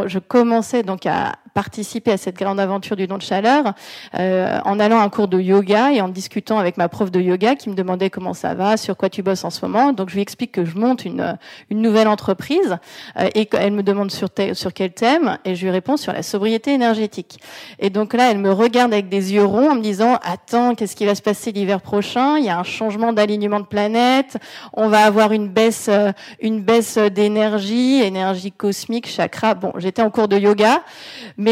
je 0.06 0.18
commençais 0.18 0.82
donc 0.82 1.06
à 1.06 1.32
participer 1.54 2.12
à 2.12 2.16
cette 2.16 2.36
grande 2.36 2.60
aventure 2.60 2.96
du 2.96 3.06
don 3.06 3.16
de 3.16 3.22
chaleur 3.22 3.74
en 4.14 4.80
allant 4.80 4.98
à 4.98 5.04
un 5.04 5.08
cours 5.08 5.28
de 5.28 5.40
yoga 5.40 5.92
et 5.92 6.00
en 6.00 6.08
discutant 6.08 6.58
avec 6.58 6.76
ma 6.76 6.88
prof 6.88 7.10
de 7.10 7.20
yoga 7.20 7.54
qui 7.54 7.70
me 7.70 7.74
demandait 7.74 8.10
comment 8.10 8.34
ça 8.34 8.54
va, 8.54 8.76
sur 8.76 8.96
quoi 8.96 9.08
tu 9.08 9.22
bosses 9.22 9.44
en 9.44 9.50
ce 9.50 9.64
moment. 9.64 9.92
Donc 9.92 10.10
je 10.10 10.14
lui 10.14 10.22
explique 10.22 10.52
que 10.52 10.64
je 10.64 10.76
monte 10.76 11.04
une, 11.04 11.36
une 11.70 11.80
nouvelle 11.80 12.08
entreprise 12.08 12.78
euh, 13.18 13.28
et 13.34 13.46
qu'elle 13.46 13.72
me 13.72 13.82
demande 13.82 14.10
sur, 14.10 14.28
sur 14.52 14.72
quel 14.72 14.92
thème 14.92 15.38
et 15.44 15.54
je 15.54 15.64
lui 15.64 15.70
réponds 15.70 15.96
sur 15.96 16.12
la 16.12 16.22
sobriété 16.22 16.72
énergétique. 16.72 17.38
Et 17.78 17.90
donc 17.90 18.14
là, 18.14 18.30
elle 18.30 18.38
me 18.38 18.52
regarde 18.52 18.92
avec 18.92 19.08
des 19.08 19.34
yeux 19.34 19.44
ronds 19.44 19.70
en 19.70 19.74
me 19.74 19.80
disant 19.80 20.18
attends, 20.22 20.74
qu'est-ce 20.74 20.96
qui 20.96 21.06
va 21.06 21.14
se 21.14 21.22
passer 21.22 21.52
l'hiver 21.52 21.80
prochain? 21.80 22.38
Il 22.38 22.44
y 22.44 22.48
a 22.48 22.58
un 22.58 22.64
changement 22.64 23.12
d'alignement 23.12 23.60
de 23.60 23.66
planète, 23.66 24.36
on 24.72 24.88
va 24.88 25.04
avoir 25.04 25.32
une 25.32 25.48
baisse 25.48 25.88
euh, 25.88 26.12
une 26.40 26.60
baisse 26.60 26.98
d'énergie, 26.98 28.02
énergie 28.02 28.52
cosmique, 28.52 29.08
chakra. 29.08 29.54
Bon, 29.54 29.72
j'étais 29.76 30.02
en 30.02 30.10
cours 30.10 30.28
de 30.28 30.38
yoga, 30.38 30.82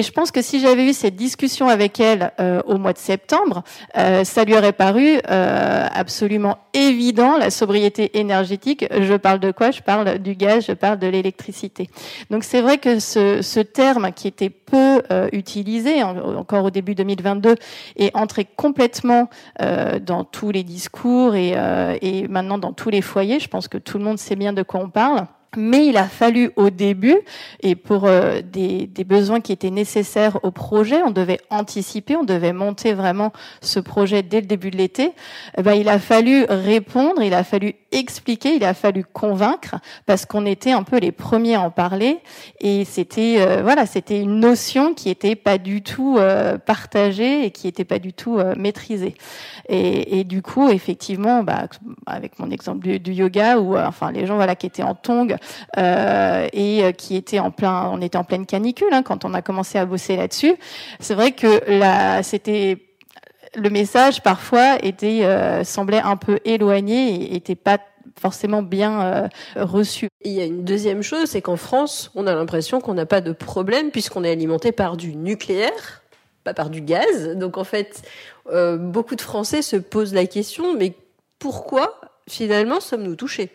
je 0.01 0.13
pense 0.13 0.31
que 0.31 0.41
si 0.41 0.61
j'avais 0.61 0.89
eu 0.89 0.95
cette 0.95 1.17
discussion 1.17 1.69
avec 1.69 2.01
elle 2.01 2.33
euh, 2.41 2.63
au 2.65 2.79
mois 2.79 2.95
de 2.95 2.99
septembre, 2.99 3.63
euh, 3.99 4.25
ça 4.25 4.45
lui 4.45 4.57
aurait 4.57 4.73
paru 4.73 5.19
euh, 5.29 5.87
absolument 5.93 6.57
évident 6.73 7.37
la 7.37 7.51
sobriété 7.51 8.19
énergétique, 8.19 8.87
je 8.91 9.15
parle 9.15 9.41
de 9.41 9.51
quoi? 9.51 9.71
Je 9.73 9.83
parle 9.83 10.19
du 10.19 10.35
gaz, 10.35 10.65
je 10.67 10.73
parle 10.73 10.99
de 10.99 11.07
l'électricité. 11.07 11.89
Donc 12.31 12.45
c'est 12.45 12.63
vrai 12.63 12.79
que 12.79 13.01
ce, 13.01 13.43
ce, 13.43 13.61
terme 13.61 14.13
qui 14.13 14.29
était 14.29 14.51
peu 14.51 15.03
euh, 15.11 15.29
utilisé 15.33 16.03
encore 16.03 16.65
au 16.65 16.71
début 16.71 16.95
2022 16.95 17.57
est 17.97 18.17
entré 18.17 18.45
complètement 18.45 19.29
euh, 19.61 19.99
dans 19.99 20.25
tous 20.25 20.51
les 20.51 20.65
discours 20.65 21.35
et, 21.35 21.53
euh, 21.57 21.97
et 22.01 22.27
maintenant 22.29 22.59
dans 22.59 22.73
tous 22.73 22.91
les 22.91 23.03
foyers. 23.03 23.39
Je 23.39 23.49
pense 23.49 23.69
que 23.69 23.79
tout 23.79 23.99
le 23.99 24.05
monde 24.05 24.19
sait 24.19 24.37
bien 24.37 24.53
de 24.53 24.63
quoi 24.63 24.81
on 24.81 24.89
parle. 24.89 25.27
Mais 25.57 25.87
il 25.87 25.99
a 25.99 26.05
fallu 26.05 26.51
au 26.57 26.71
début, 26.71 27.19
et 27.61 27.75
pour 27.75 28.07
euh, 28.07 28.41
des, 28.41 28.87
des, 28.87 29.05
besoins 29.05 29.41
qui 29.41 29.53
étaient 29.53 29.71
nécessaires 29.71 30.43
au 30.45 30.51
projet, 30.51 31.03
on 31.03 31.11
devait 31.11 31.41
anticiper, 31.51 32.17
on 32.17 32.25
devait 32.25 32.55
monter 32.55 32.95
vraiment 32.95 33.33
ce 33.61 33.79
projet 33.79 34.23
dès 34.23 34.41
le 34.41 34.47
début 34.47 34.71
de 34.71 34.79
l'été, 34.79 35.13
eh 35.59 35.63
ben, 35.63 35.75
il 35.75 35.91
a 35.91 35.99
fallu 35.99 36.47
répondre, 36.49 37.23
il 37.23 37.35
a 37.35 37.45
fallu 37.45 37.75
expliquer, 37.91 38.55
il 38.57 38.65
a 38.65 38.73
fallu 38.73 39.05
convaincre, 39.05 39.75
parce 40.07 40.25
qu'on 40.25 40.47
était 40.47 40.73
un 40.73 40.85
peu 40.85 40.99
les 40.99 41.13
premiers 41.13 41.57
à 41.57 41.61
en 41.61 41.71
parler, 41.71 42.21
et 42.61 42.87
c'était 42.87 43.37
euh, 43.41 43.61
voilà, 43.63 43.85
c'était 43.85 44.21
une 44.21 44.41
notion 44.41 44.95
qui 44.95 45.11
était 45.11 45.37
pas 45.37 45.59
du 45.59 45.83
tout 45.83 46.17
euh, 46.19 46.57
partagée 46.57 47.45
et 47.45 47.51
qui 47.51 47.69
était 47.69 47.85
pas 47.85 47.99
du 47.99 48.15
tout 48.15 48.39
maîtrisée. 48.57 49.15
Et, 49.69 50.21
et, 50.21 50.25
du 50.25 50.41
coup, 50.41 50.71
effectivement, 50.71 51.43
bah, 51.43 51.67
avec 52.07 52.39
mon 52.39 52.51
exemple 52.51 52.87
du, 52.87 52.99
du 52.99 53.13
yoga, 53.13 53.59
où 53.59 53.77
enfin 53.77 54.11
les 54.13 54.27
gens 54.27 54.37
voilà 54.37 54.57
qui 54.57 54.67
étaient 54.67 54.83
en 54.83 54.95
tongs 54.95 55.29
euh, 55.31 55.37
et 55.77 56.85
euh, 56.85 56.93
qui 56.93 57.17
était 57.17 57.39
en 57.39 57.51
plein, 57.51 57.89
on 57.93 58.01
était 58.01 58.19
en 58.19 58.25
pleine 58.25 58.47
canicule 58.47 58.93
hein, 58.93 59.03
quand 59.03 59.25
on 59.25 59.35
a 59.35 59.43
commencé 59.43 59.79
à 59.79 59.87
bosser 59.87 60.17
là-dessus. 60.17 60.55
C'est 61.01 61.15
vrai 61.15 61.33
que 61.33 61.63
là, 61.71 62.23
c'était 62.23 62.79
le 63.55 63.69
message 63.69 64.23
parfois 64.23 64.79
était 64.83 65.25
euh, 65.25 65.63
semblait 65.65 66.01
un 66.01 66.17
peu 66.17 66.39
éloigné 66.45 67.15
et 67.15 67.37
était 67.37 67.55
pas 67.55 67.79
forcément 68.21 68.63
bien 68.63 69.29
reçu. 69.57 70.09
Il 70.23 70.33
y 70.33 70.41
a 70.41 70.45
une 70.45 70.65
deuxième 70.65 71.03
chose, 71.03 71.31
c'est 71.31 71.41
qu'en 71.41 71.57
France, 71.57 72.11
on 72.15 72.27
a 72.27 72.35
l'impression 72.35 72.81
qu'on 72.81 72.95
n'a 72.95 73.07
pas 73.07 73.21
de 73.21 73.33
problème 73.33 73.91
puisqu'on 73.91 74.23
est 74.23 74.31
alimenté 74.31 74.71
par 74.71 74.97
du 74.97 75.17
nucléaire, 75.17 76.03
pas 76.45 76.55
par 76.55 76.69
du 76.69 76.83
gaz. 76.83 77.31
Donc 77.37 77.59
en 77.59 77.65
fait, 77.65 78.03
beaucoup 78.79 79.17
de 79.17 79.23
Français 79.23 79.63
se 79.63 79.77
posent 79.77 80.15
la 80.15 80.27
question, 80.27 80.75
mais 80.77 80.93
pourquoi 81.39 82.01
finalement 82.29 82.81
sommes-nous 82.81 83.17
touchés? 83.17 83.51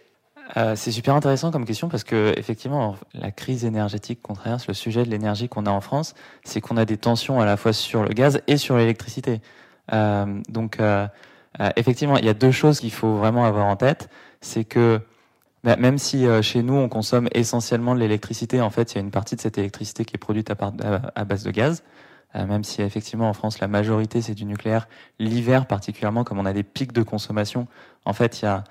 Euh, 0.55 0.75
c'est 0.75 0.91
super 0.91 1.13
intéressant 1.15 1.51
comme 1.51 1.65
question 1.65 1.89
parce 1.89 2.03
que 2.03 2.33
effectivement, 2.37 2.95
la 3.13 3.31
crise 3.31 3.65
énergétique 3.65 4.21
qu'on 4.21 4.33
traverse, 4.33 4.67
le 4.67 4.73
sujet 4.73 5.03
de 5.03 5.09
l'énergie 5.09 5.49
qu'on 5.49 5.65
a 5.65 5.71
en 5.71 5.81
France, 5.81 6.13
c'est 6.43 6.61
qu'on 6.61 6.77
a 6.77 6.85
des 6.85 6.97
tensions 6.97 7.41
à 7.41 7.45
la 7.45 7.57
fois 7.57 7.73
sur 7.73 8.03
le 8.03 8.09
gaz 8.09 8.41
et 8.47 8.57
sur 8.57 8.77
l'électricité. 8.77 9.41
Euh, 9.93 10.41
donc, 10.49 10.79
euh, 10.79 11.07
euh 11.59 11.69
effectivement, 11.75 12.17
il 12.17 12.25
y 12.25 12.29
a 12.29 12.33
deux 12.33 12.51
choses 12.51 12.79
qu'il 12.79 12.91
faut 12.91 13.17
vraiment 13.17 13.45
avoir 13.45 13.65
en 13.65 13.75
tête. 13.75 14.09
C'est 14.41 14.63
que 14.63 15.01
bah, 15.63 15.75
même 15.75 15.97
si 15.97 16.25
euh, 16.25 16.41
chez 16.41 16.63
nous 16.63 16.75
on 16.75 16.87
consomme 16.87 17.27
essentiellement 17.33 17.93
de 17.95 17.99
l'électricité, 17.99 18.61
en 18.61 18.69
fait, 18.69 18.93
il 18.93 18.95
y 18.95 18.97
a 18.99 19.01
une 19.01 19.11
partie 19.11 19.35
de 19.35 19.41
cette 19.41 19.57
électricité 19.57 20.05
qui 20.05 20.15
est 20.15 20.19
produite 20.19 20.49
à, 20.49 20.55
à 21.15 21.25
base 21.25 21.43
de 21.43 21.51
gaz. 21.51 21.83
même 22.35 22.63
si 22.63 22.81
effectivement 22.81 23.29
en 23.29 23.33
France 23.33 23.59
la 23.59 23.67
majorité 23.67 24.21
c'est 24.21 24.35
du 24.35 24.45
nucléaire, 24.45 24.87
l'hiver 25.19 25.65
particulièrement, 25.65 26.23
comme 26.23 26.39
on 26.39 26.45
a 26.45 26.53
des 26.53 26.63
pics 26.63 26.93
de 26.93 27.03
consommation, 27.03 27.67
en 28.05 28.13
fait, 28.13 28.41
il 28.41 28.45
y 28.45 28.47
a 28.47 28.63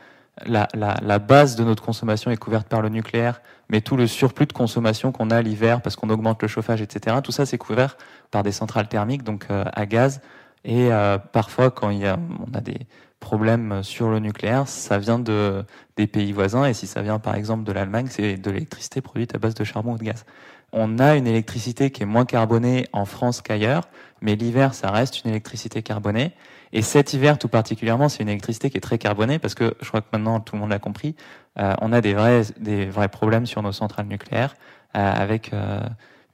la, 0.44 0.68
la, 0.74 0.96
la, 1.02 1.18
base 1.18 1.56
de 1.56 1.64
notre 1.64 1.82
consommation 1.82 2.30
est 2.30 2.36
couverte 2.36 2.68
par 2.68 2.82
le 2.82 2.88
nucléaire, 2.88 3.40
mais 3.70 3.80
tout 3.80 3.96
le 3.96 4.06
surplus 4.06 4.46
de 4.46 4.52
consommation 4.52 5.12
qu'on 5.12 5.30
a 5.30 5.40
l'hiver 5.40 5.80
parce 5.80 5.96
qu'on 5.96 6.10
augmente 6.10 6.42
le 6.42 6.48
chauffage, 6.48 6.82
etc., 6.82 7.16
tout 7.24 7.32
ça 7.32 7.46
c'est 7.46 7.58
couvert 7.58 7.96
par 8.30 8.42
des 8.42 8.52
centrales 8.52 8.88
thermiques, 8.88 9.22
donc 9.22 9.46
euh, 9.50 9.64
à 9.72 9.86
gaz. 9.86 10.20
Et 10.64 10.92
euh, 10.92 11.16
parfois, 11.18 11.70
quand 11.70 11.90
il 11.90 12.00
y 12.00 12.06
a, 12.06 12.18
on 12.40 12.52
a 12.54 12.60
des 12.60 12.80
problèmes 13.20 13.82
sur 13.82 14.10
le 14.10 14.18
nucléaire, 14.18 14.68
ça 14.68 14.98
vient 14.98 15.18
de, 15.18 15.64
des 15.96 16.06
pays 16.06 16.32
voisins. 16.32 16.64
Et 16.64 16.74
si 16.74 16.86
ça 16.86 17.02
vient 17.02 17.18
par 17.18 17.34
exemple 17.34 17.64
de 17.64 17.72
l'Allemagne, 17.72 18.08
c'est 18.10 18.36
de 18.36 18.50
l'électricité 18.50 19.00
produite 19.00 19.34
à 19.34 19.38
base 19.38 19.54
de 19.54 19.64
charbon 19.64 19.94
ou 19.94 19.98
de 19.98 20.04
gaz. 20.04 20.24
On 20.72 20.98
a 20.98 21.16
une 21.16 21.26
électricité 21.26 21.90
qui 21.90 22.02
est 22.02 22.06
moins 22.06 22.24
carbonée 22.24 22.86
en 22.92 23.04
France 23.04 23.40
qu'ailleurs, 23.40 23.88
mais 24.20 24.36
l'hiver, 24.36 24.74
ça 24.74 24.90
reste 24.90 25.24
une 25.24 25.30
électricité 25.30 25.82
carbonée. 25.82 26.32
Et 26.72 26.82
cet 26.82 27.14
hiver, 27.14 27.38
tout 27.38 27.48
particulièrement, 27.48 28.08
c'est 28.08 28.22
une 28.22 28.28
électricité 28.28 28.70
qui 28.70 28.76
est 28.76 28.80
très 28.80 28.98
carbonée 28.98 29.38
parce 29.38 29.54
que 29.54 29.74
je 29.80 29.88
crois 29.88 30.00
que 30.00 30.08
maintenant 30.12 30.40
tout 30.40 30.56
le 30.56 30.60
monde 30.60 30.70
l'a 30.70 30.78
compris. 30.78 31.14
Euh, 31.58 31.74
on 31.80 31.92
a 31.92 32.00
des 32.00 32.14
vrais, 32.14 32.42
des 32.58 32.86
vrais 32.86 33.08
problèmes 33.08 33.46
sur 33.46 33.62
nos 33.62 33.72
centrales 33.72 34.06
nucléaires 34.06 34.54
euh, 34.96 35.12
avec 35.12 35.52
euh, 35.52 35.80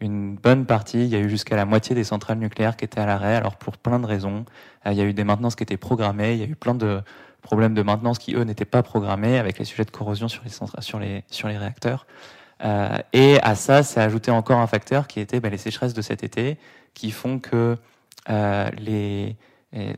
une 0.01 0.35
bonne 0.35 0.65
partie. 0.65 1.05
Il 1.05 1.09
y 1.11 1.17
a 1.17 1.21
eu 1.21 1.29
jusqu'à 1.29 1.57
la 1.57 1.65
moitié 1.65 1.95
des 1.95 2.05
centrales 2.05 2.39
nucléaires 2.39 2.77
qui 2.77 2.85
étaient 2.85 3.01
à 3.01 3.07
l'arrêt. 3.07 3.37
Alors 3.37 3.57
pour 3.57 3.77
plein 3.77 4.01
de 4.01 4.07
raisons, 4.07 4.45
il 4.87 4.95
y 4.95 5.01
a 5.01 5.05
eu 5.05 5.13
des 5.13 5.25
maintenances 5.25 5.55
qui 5.55 5.63
étaient 5.63 5.77
programmées. 5.77 6.33
Il 6.33 6.39
y 6.41 6.43
a 6.43 6.47
eu 6.47 6.57
plein 6.57 6.75
de 6.75 7.03
problèmes 7.43 7.75
de 7.75 7.83
maintenance 7.83 8.19
qui 8.19 8.35
eux 8.35 8.45
n'étaient 8.45 8.65
pas 8.65 8.83
programmés 8.83 9.39
avec 9.39 9.59
les 9.59 9.65
sujets 9.65 9.85
de 9.85 9.91
corrosion 9.91 10.29
sur 10.29 10.43
les 10.45 10.51
sur 10.81 10.99
les 10.99 11.25
sur 11.31 11.49
les 11.49 11.59
réacteurs. 11.59 12.07
Et 12.63 13.41
à 13.43 13.55
ça, 13.55 13.83
c'est 13.83 14.01
ajouté 14.01 14.31
encore 14.31 14.59
un 14.59 14.67
facteur 14.67 15.07
qui 15.09 15.21
était 15.21 15.41
bah, 15.41 15.49
les 15.49 15.59
sécheresses 15.59 15.95
de 15.95 16.03
cet 16.03 16.23
été, 16.23 16.59
qui 16.95 17.11
font 17.11 17.39
que 17.39 17.77
les 18.29 19.37
et 19.73 19.95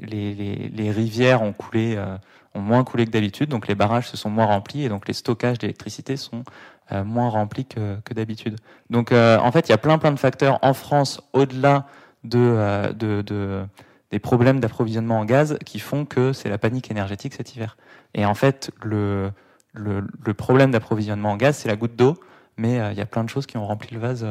les, 0.00 0.34
les, 0.34 0.68
les, 0.68 0.90
rivières 0.90 1.42
ont 1.42 1.52
coulé, 1.52 1.94
euh, 1.96 2.16
ont 2.54 2.60
moins 2.60 2.82
coulé 2.82 3.04
que 3.04 3.10
d'habitude, 3.10 3.50
donc 3.50 3.68
les 3.68 3.74
barrages 3.74 4.08
se 4.08 4.16
sont 4.16 4.30
moins 4.30 4.46
remplis 4.46 4.84
et 4.84 4.88
donc 4.88 5.06
les 5.06 5.12
stockages 5.12 5.58
d'électricité 5.58 6.16
sont 6.16 6.44
euh, 6.92 7.04
moins 7.04 7.28
remplis 7.28 7.66
que, 7.66 7.98
que 8.04 8.14
d'habitude. 8.14 8.56
Donc 8.88 9.12
euh, 9.12 9.38
en 9.38 9.52
fait, 9.52 9.68
il 9.68 9.72
y 9.72 9.74
a 9.74 9.78
plein 9.78 9.98
plein 9.98 10.12
de 10.12 10.18
facteurs 10.18 10.58
en 10.62 10.72
France 10.72 11.20
au-delà 11.34 11.86
de, 12.24 12.92
de, 12.94 13.20
de, 13.20 13.64
des 14.10 14.18
problèmes 14.18 14.60
d'approvisionnement 14.60 15.18
en 15.18 15.24
gaz 15.26 15.58
qui 15.66 15.78
font 15.78 16.06
que 16.06 16.32
c'est 16.32 16.48
la 16.48 16.58
panique 16.58 16.90
énergétique 16.90 17.34
cet 17.34 17.54
hiver. 17.54 17.76
Et 18.14 18.24
en 18.24 18.34
fait, 18.34 18.70
le, 18.82 19.30
le, 19.78 20.06
le 20.24 20.34
problème 20.34 20.70
d'approvisionnement 20.70 21.30
en 21.30 21.36
gaz, 21.36 21.56
c'est 21.56 21.68
la 21.68 21.76
goutte 21.76 21.96
d'eau, 21.96 22.14
mais 22.56 22.76
il 22.92 22.98
y 22.98 23.00
a 23.00 23.06
plein 23.06 23.24
de 23.24 23.28
choses 23.28 23.46
qui 23.46 23.56
ont 23.56 23.66
rempli 23.66 23.94
le 23.94 24.00
vase 24.00 24.26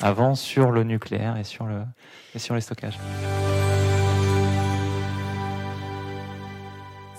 avant 0.00 0.34
sur 0.34 0.70
le 0.70 0.82
nucléaire 0.84 1.36
et 1.36 1.44
sur, 1.44 1.66
le, 1.66 1.82
et 2.34 2.38
sur 2.38 2.54
les 2.54 2.60
stockages. 2.60 2.98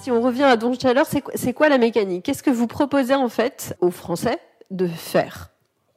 Si 0.02 0.12
on 0.12 0.22
revient 0.22 0.44
à 0.44 0.56
Don 0.56 0.74
Chaleur, 0.74 1.06
c'est 1.06 1.54
quoi 1.54 1.70
la 1.70 1.78
mécanique? 1.78 2.24
Qu'est-ce 2.26 2.44
que 2.44 2.50
vous 2.50 2.68
proposez 2.68 3.16
en 3.16 3.30
fait 3.30 3.76
aux 3.82 3.92
Français 3.92 4.40
de 4.72 4.88
faire? 4.88 5.50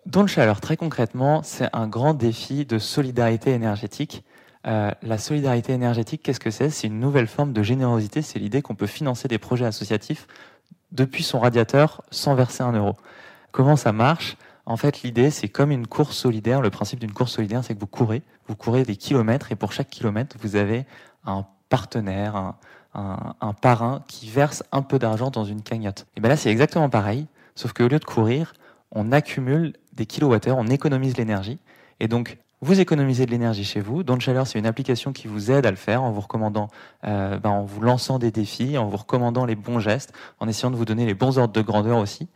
Don 0.07 0.27
Chaleur, 0.27 0.61
très 0.61 0.77
concrètement, 0.77 1.43
c'est 1.45 1.69
un 1.73 1.87
grand 1.87 2.15
défi 2.15 2.67
de 2.67 2.79
solidarité 2.79 3.53
énergétique. 3.53 4.25
Euh, 4.67 4.91
la 5.03 5.19
solidarité 5.19 5.73
énergétique, 5.73 6.23
qu'est-ce 6.23 6.41
que 6.41 6.51
c'est? 6.51 6.71
C'est 6.71 6.89
une 6.89 6.99
nouvelle 6.99 7.29
forme 7.29 7.53
de 7.53 7.63
générosité. 7.63 8.23
C'est 8.23 8.41
l'idée 8.41 8.63
qu'on 8.63 8.75
peut 8.75 8.87
financer 8.87 9.29
des 9.29 9.39
projets 9.39 9.67
associatifs 9.67 10.27
depuis 10.93 11.23
son 11.23 11.41
radiateur 11.41 12.03
sans 12.11 12.35
verser 12.35 12.63
un 12.63 12.73
euro. 12.73 12.97
Comment 13.51 13.77
ça 13.77 13.93
marche? 13.93 14.37
En 14.65 14.77
fait, 14.77 15.03
l'idée, 15.03 15.31
c'est 15.31 15.49
comme 15.49 15.73
une 15.73 15.87
course 15.87 16.17
solidaire. 16.17 16.61
Le 16.61 16.71
principe 16.71 17.01
d'une 17.01 17.13
course 17.13 17.33
solidaire, 17.33 17.65
c'est 17.65 17.75
que 17.75 17.81
vous 17.81 17.87
courez, 17.87 18.23
vous 18.47 18.55
courez 18.55 18.85
des 18.85 18.97
kilomètres 18.97 19.51
et 19.51 19.57
pour 19.57 19.73
chaque 19.73 19.91
kilomètre, 19.91 20.37
vous 20.41 20.57
avez 20.57 20.87
un 21.25 21.45
partenaire, 21.69 22.55
un, 22.95 23.53
parrain 23.61 24.05
qui 24.07 24.29
verse 24.29 24.63
un 24.73 24.83
peu 24.83 24.99
d'argent 24.99 25.31
dans 25.31 25.45
une 25.45 25.63
cagnotte. 25.63 26.07
Et 26.17 26.21
bien 26.21 26.29
là, 26.29 26.37
c'est 26.37 26.51
exactement 26.51 26.89
pareil, 26.89 27.27
sauf 27.55 27.73
qu'au 27.73 27.89
lieu 27.89 27.99
de 27.99 28.05
courir, 28.05 28.53
on 28.91 29.11
accumule 29.11 29.75
des 29.95 30.07
kilowattheures, 30.07 30.59
on 30.59 30.67
économise 30.67 31.17
l'énergie. 31.17 31.59
Et 31.99 32.09
donc, 32.09 32.39
vous 32.63 32.81
économisez 32.81 33.27
de 33.27 33.33
l'énergie 33.33 33.65
chez 33.65 33.81
vous. 33.81 34.05
Don 34.05 34.19
Chaleur, 34.21 34.47
c'est 34.47 34.59
une 34.59 34.67
application 34.67 35.13
qui 35.13 35.27
vous 35.27 35.51
aide 35.51 35.67
à 35.67 35.71
le 35.71 35.77
faire 35.77 36.03
en 36.03 36.13
vous 36.13 36.21
recommandant, 36.21 36.69
euh, 37.05 37.39
ben, 37.39 37.51
en 37.51 37.65
vous 37.65 37.81
lançant 37.81 38.21
des 38.21 38.31
défis, 38.31 38.79
en 38.79 38.87
vous 38.87 38.97
recommandant 38.97 39.45
les 39.45 39.57
bons 39.57 39.81
gestes, 39.81 40.13
en 40.39 40.47
essayant 40.47 40.71
de 40.71 40.77
vous 40.77 40.85
donner 40.85 41.05
les 41.05 41.15
bons 41.15 41.39
ordres 41.39 41.53
de 41.53 41.61
grandeur 41.61 41.99
aussi. 41.99 42.29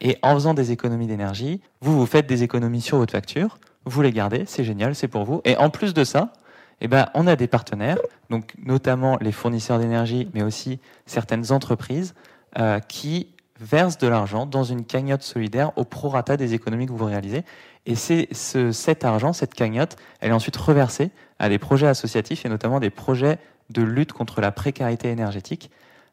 Et 0.00 0.18
en 0.22 0.34
faisant 0.34 0.52
des 0.52 0.72
économies 0.72 1.06
d'énergie, 1.06 1.60
vous 1.80 1.96
vous 1.96 2.06
faites 2.06 2.26
des 2.26 2.42
économies 2.42 2.80
sur 2.80 2.98
votre 2.98 3.12
facture, 3.12 3.58
vous 3.84 4.02
les 4.02 4.12
gardez, 4.12 4.44
c'est 4.46 4.64
génial, 4.64 4.96
c'est 4.96 5.08
pour 5.08 5.24
vous. 5.24 5.40
Et 5.44 5.56
en 5.56 5.70
plus 5.70 5.94
de 5.94 6.02
ça, 6.02 6.32
eh 6.80 6.88
ben, 6.88 7.08
on 7.14 7.28
a 7.28 7.36
des 7.36 7.46
partenaires, 7.46 7.98
donc 8.30 8.54
notamment 8.64 9.16
les 9.20 9.32
fournisseurs 9.32 9.78
d'énergie, 9.78 10.28
mais 10.34 10.42
aussi 10.42 10.80
certaines 11.06 11.52
entreprises 11.52 12.14
euh, 12.58 12.80
qui 12.80 13.28
versent 13.60 13.98
de 13.98 14.06
l'argent 14.06 14.46
dans 14.46 14.64
une 14.64 14.84
cagnotte 14.84 15.22
solidaire 15.22 15.72
au 15.76 15.84
prorata 15.84 16.36
des 16.36 16.54
économies 16.54 16.86
que 16.86 16.92
vous 16.92 17.04
réalisez. 17.04 17.44
Et 17.86 17.94
c'est 17.94 18.28
ce, 18.32 18.72
cet 18.72 19.04
argent, 19.04 19.32
cette 19.32 19.54
cagnotte, 19.54 19.96
elle 20.20 20.30
est 20.30 20.34
ensuite 20.34 20.56
reversée 20.56 21.10
à 21.38 21.48
des 21.48 21.58
projets 21.58 21.86
associatifs 21.86 22.44
et 22.44 22.48
notamment 22.48 22.80
des 22.80 22.90
projets 22.90 23.38
de 23.70 23.82
lutte 23.82 24.12
contre 24.12 24.40
la 24.40 24.52
précarité 24.52 25.08
énergétique. 25.08 25.70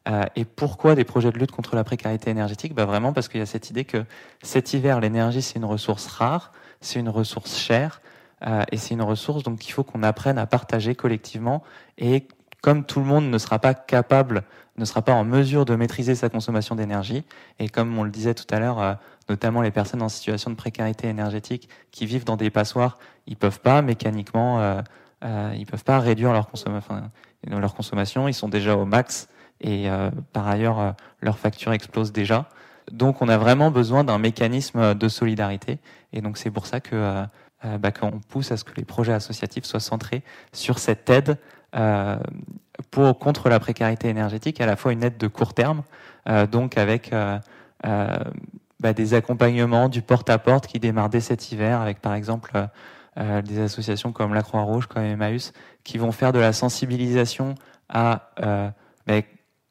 Euh, 0.08 0.24
et 0.36 0.46
pourquoi 0.46 0.96
des 0.96 1.04
projets 1.04 1.32
de 1.32 1.40
lutte 1.40 1.52
contre 1.52 1.76
la 1.76 1.84
précarité 1.84 2.30
énergétique? 2.30 2.74
Bah 2.74 2.86
Vraiment 2.86 3.12
parce 3.12 3.28
qu'il 3.28 3.40
y 3.40 3.44
a 3.44 3.48
cette 3.48 3.70
idée 3.70 3.86
que 3.86 4.06
cet 4.44 4.74
hiver, 4.74 5.00
l'énergie, 5.00 5.42
c'est 5.42 5.56
une 5.56 5.66
ressource 5.66 6.08
rare, 6.08 6.52
c'est 6.80 7.00
une 7.00 7.10
ressource 7.10 7.58
chère, 7.58 8.02
euh, 8.46 8.64
et 8.72 8.78
c'est 8.78 8.94
une 8.94 9.02
ressource 9.02 9.44
donc 9.44 9.68
il 9.68 9.72
faut 9.72 9.84
qu'on 9.84 10.04
apprenne 10.04 10.38
à 10.38 10.46
partager 10.46 10.94
collectivement. 10.94 11.64
Et 11.98 12.28
comme 12.62 12.84
tout 12.84 13.00
le 13.00 13.06
monde 13.06 13.30
ne 13.30 13.38
sera 13.38 13.60
pas 13.60 13.74
capable, 13.74 14.44
ne 14.78 14.86
sera 14.86 15.02
pas 15.02 15.14
en 15.14 15.24
mesure 15.24 15.66
de 15.66 15.76
maîtriser 15.76 16.16
sa 16.16 16.30
consommation 16.30 16.76
d'énergie, 16.76 17.24
et 17.60 17.70
comme 17.70 17.98
on 17.98 18.04
le 18.04 18.10
disait 18.10 18.34
tout 18.34 18.46
à 18.54 18.60
l'heure, 18.60 18.80
euh, 18.80 18.94
notamment 19.30 19.62
les 19.62 19.72
personnes 19.72 20.02
en 20.02 20.10
situation 20.10 20.50
de 20.52 20.56
précarité 20.56 21.08
énergétique 21.08 21.70
qui 21.92 22.06
vivent 22.06 22.26
dans 22.26 22.38
des 22.38 22.50
passoires, 22.50 22.98
ils 23.28 23.38
peuvent 23.38 23.62
pas 23.62 23.82
mécaniquement, 23.82 24.60
euh, 24.60 24.82
euh 25.24 25.54
ils 25.58 25.66
peuvent 25.66 25.84
pas 25.84 26.00
réduire 26.00 26.34
leur, 26.34 26.50
consommation, 26.50 27.02
leur 27.48 27.76
consommation, 27.76 28.28
ils 28.28 28.34
sont 28.34 28.50
déjà 28.50 28.76
au 28.76 28.86
max, 28.86 29.30
et 29.62 29.88
par 30.34 30.48
ailleurs 30.50 30.96
leur 31.22 31.40
facture 31.40 31.72
explose 31.72 32.12
déjà. 32.12 32.50
Donc 32.92 33.22
on 33.22 33.30
a 33.30 33.38
vraiment 33.38 33.72
besoin 33.72 34.04
d'un 34.04 34.18
mécanisme 34.18 34.94
de 34.94 35.08
solidarité, 35.08 35.80
et 36.12 36.22
donc 36.22 36.38
c'est 36.38 36.52
pour 36.52 36.66
ça 36.68 36.82
que 36.82 37.26
euh, 37.66 37.78
bah, 37.78 37.92
qu'on 37.92 38.20
pousse 38.20 38.52
à 38.52 38.58
ce 38.58 38.64
que 38.64 38.74
les 38.76 38.84
projets 38.84 39.14
associatifs 39.14 39.64
soient 39.64 39.80
centrés 39.80 40.24
sur 40.52 40.78
cette 40.78 41.10
aide 41.10 41.30
euh, 41.32 41.36
pour 42.92 43.20
contre 43.20 43.50
la 43.50 43.60
précarité 43.60 44.08
énergétique, 44.10 44.62
à 44.62 44.66
la 44.66 44.76
fois 44.76 44.94
une 44.94 45.04
aide 45.04 45.18
de 45.18 45.28
court 45.28 45.54
terme, 45.54 45.84
euh, 46.28 46.48
donc 46.48 46.78
avec 46.78 47.12
bah, 47.12 47.42
bah, 48.80 48.94
des 48.94 49.14
accompagnements, 49.14 49.90
du 49.90 50.02
porte-à-porte 50.02 50.68
qui 50.68 50.80
démarre 50.80 51.10
dès 51.10 51.22
cet 51.22 51.52
hiver 51.52 51.82
avec 51.82 52.00
par 52.00 52.14
exemple 52.14 52.52
euh, 53.18 53.42
des 53.42 53.60
associations 53.60 54.12
comme 54.12 54.34
la 54.34 54.42
Croix-Rouge, 54.42 54.88
comme 54.88 55.04
Emmaüs, 55.04 55.54
qui 55.84 55.98
vont 55.98 56.12
faire 56.12 56.32
de 56.32 56.40
la 56.40 56.54
sensibilisation 56.54 57.56
à 57.90 58.32
bah, 59.06 59.22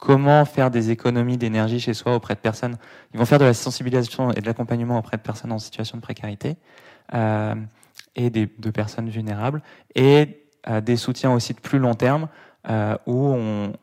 comment 0.04 0.44
faire 0.44 0.70
des 0.70 0.90
économies 0.90 1.38
d'énergie 1.38 1.80
chez 1.80 1.94
soi 1.94 2.14
auprès 2.14 2.34
de 2.34 2.40
personnes. 2.40 2.76
Ils 3.14 3.18
vont 3.18 3.24
faire 3.24 3.38
de 3.38 3.44
la 3.44 3.54
sensibilisation 3.54 4.30
et 4.32 4.40
de 4.40 4.46
l'accompagnement 4.46 4.98
auprès 4.98 5.16
de 5.16 5.22
personnes 5.22 5.50
en 5.50 5.58
situation 5.58 5.96
de 5.96 6.02
précarité 6.02 6.56
euh, 7.14 7.54
et 8.14 8.28
des, 8.28 8.46
de 8.58 8.70
personnes 8.70 9.08
vulnérables 9.08 9.62
et 9.94 10.26
euh, 10.26 10.26
des 10.82 10.96
soutiens 10.96 11.32
aussi 11.32 11.52
de 11.52 11.60
plus 11.60 11.78
long 11.78 11.94
terme 11.94 12.28
euh, 12.70 12.96
où 13.04 13.36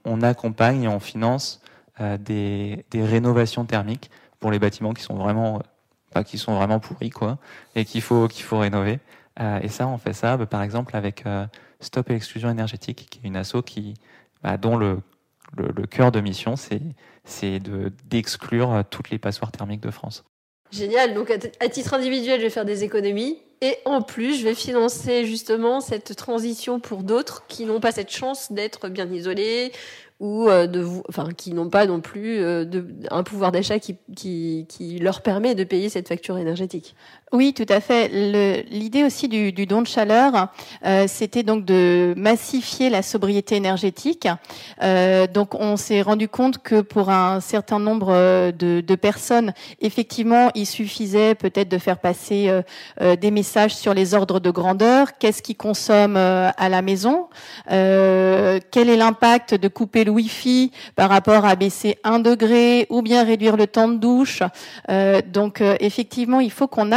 on, 0.05 0.21
accompagne 0.23 0.83
et 0.83 0.87
on 0.87 0.99
finance 0.99 1.61
euh, 1.99 2.17
des, 2.17 2.83
rénovations 2.95 3.63
thermiques 3.63 4.09
pour 4.39 4.49
les 4.49 4.57
bâtiments 4.57 4.93
qui 4.93 5.03
sont 5.03 5.13
vraiment 5.13 5.61
pas 6.11 6.23
qui 6.23 6.39
sont 6.39 6.55
vraiment 6.55 6.79
pourris 6.79 7.11
quoi 7.11 7.37
et 7.75 7.85
qu'il 7.85 8.01
faut 8.01 8.27
qu'il 8.27 8.43
faut 8.43 8.57
rénover. 8.57 8.99
Euh, 9.39 9.59
et 9.61 9.67
ça, 9.67 9.87
on 9.87 9.99
fait 9.99 10.13
ça, 10.13 10.35
bah, 10.35 10.47
par 10.47 10.63
exemple 10.63 10.95
avec 10.95 11.23
Stop 11.79 12.09
l'exclusion 12.09 12.49
énergétique, 12.49 13.07
qui 13.09 13.19
est 13.23 13.27
une 13.27 13.35
asso 13.35 13.61
qui 13.63 13.93
bah, 14.41 14.57
dont 14.57 14.77
le 14.77 15.01
cœur 15.89 16.11
de 16.11 16.19
mission, 16.19 16.55
c'est 16.55 17.59
d'exclure 18.09 18.83
toutes 18.89 19.11
les 19.11 19.19
passoires 19.19 19.51
thermiques 19.51 19.81
de 19.81 19.91
France. 19.91 20.23
Génial. 20.71 21.13
Donc, 21.13 21.29
à, 21.29 21.69
titre 21.69 21.93
individuel, 21.93 22.39
je 22.39 22.45
vais 22.45 22.49
faire 22.49 22.65
des 22.65 22.83
économies. 22.83 23.37
Et 23.61 23.77
en 23.85 24.01
plus, 24.01 24.39
je 24.39 24.43
vais 24.43 24.55
financer 24.55 25.25
justement 25.25 25.81
cette 25.81 26.15
transition 26.15 26.79
pour 26.79 27.03
d'autres 27.03 27.45
qui 27.47 27.65
n'ont 27.65 27.79
pas 27.79 27.91
cette 27.91 28.09
chance 28.09 28.51
d'être 28.51 28.89
bien 28.89 29.05
isolés 29.11 29.71
ou 30.19 30.49
euh, 30.49 30.65
de 30.65 30.85
enfin, 31.09 31.29
qui 31.35 31.53
n'ont 31.53 31.69
pas 31.69 31.85
non 31.85 32.01
plus 32.01 32.39
euh, 32.39 32.65
un 33.11 33.23
pouvoir 33.23 33.51
d'achat 33.51 33.79
qui, 33.79 34.99
leur 34.99 35.21
permet 35.21 35.53
de 35.53 35.63
payer 35.63 35.89
cette 35.89 36.07
facture 36.07 36.39
énergétique. 36.39 36.95
Oui, 37.31 37.53
tout 37.53 37.65
à 37.69 37.79
fait. 37.79 38.09
L'idée 38.69 39.03
aussi 39.03 39.27
du, 39.27 39.65
don 39.65 39.81
de 39.81 39.87
chaleur, 39.87 40.49
euh, 40.85 41.05
c'était 41.07 41.43
donc 41.43 41.63
de 41.63 42.13
massifier 42.17 42.89
la 42.89 43.01
sobriété 43.01 43.55
énergétique. 43.55 44.27
Euh, 44.83 45.27
donc, 45.27 45.55
on 45.55 45.77
s'est 45.77 46.01
rendu 46.01 46.27
compte 46.27 46.57
que 46.57 46.81
pour 46.81 47.09
un 47.09 47.39
certain 47.39 47.79
nombre 47.79 48.11
de, 48.51 48.81
de 48.81 48.95
personnes, 48.95 49.53
effectivement, 49.79 50.49
il 50.55 50.65
suffisait 50.65 51.35
peut-être 51.35 51.69
de 51.69 51.77
faire 51.77 51.99
passer 51.99 52.51
des 52.99 53.31
messages 53.31 53.75
sur 53.75 53.93
les 53.93 54.13
ordres 54.13 54.39
de 54.39 54.49
grandeur. 54.49 55.17
Qu'est-ce 55.17 55.41
qui 55.41 55.55
consomme 55.55 56.17
à 56.17 56.69
la 56.69 56.81
maison? 56.81 57.27
Quel 57.67 58.89
est 58.89 58.97
l'impact 58.97 59.55
de 59.55 59.67
couper 59.67 60.03
le 60.03 60.11
Wi-Fi 60.11 60.71
par 60.95 61.09
rapport 61.09 61.45
à 61.45 61.55
baisser 61.55 61.97
un 62.03 62.19
degré 62.19 62.87
ou 62.89 63.01
bien 63.01 63.23
réduire 63.23 63.57
le 63.57 63.67
temps 63.67 63.87
de 63.87 63.95
douche? 63.95 64.43
Euh, 64.89 65.21
donc 65.25 65.61
euh, 65.61 65.75
effectivement, 65.79 66.39
il 66.39 66.51
faut 66.51 66.67
qu'on 66.67 66.91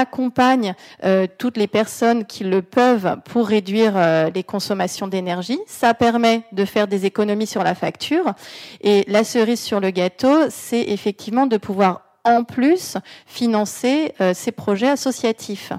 euh, 1.05 1.27
toutes 1.39 1.57
les 1.57 1.67
personnes 1.67 2.25
qui 2.25 2.45
le 2.45 2.63
peuvent 2.63 3.17
pour 3.25 3.47
réduire 3.47 3.95
les 4.35 4.43
consommations 4.43 5.09
d'énergie. 5.09 5.59
Ça 5.67 5.95
permet 5.95 6.43
de 6.53 6.65
faire 6.65 6.87
des 6.87 7.07
économies 7.07 7.47
sur 7.47 7.63
la 7.63 7.75
facture. 7.75 8.35
Et 8.81 9.05
la 9.09 9.25
cerise 9.25 9.61
sur 9.61 9.81
le 9.81 9.91
gâteau, 9.91 10.51
c'est 10.51 10.83
effectivement 10.83 11.47
de 11.47 11.57
pouvoir 11.57 12.03
en 12.25 12.45
plus 12.45 12.97
financer 13.27 14.15
ces 14.33 14.53
projets 14.53 14.89
associatifs. 14.89 15.73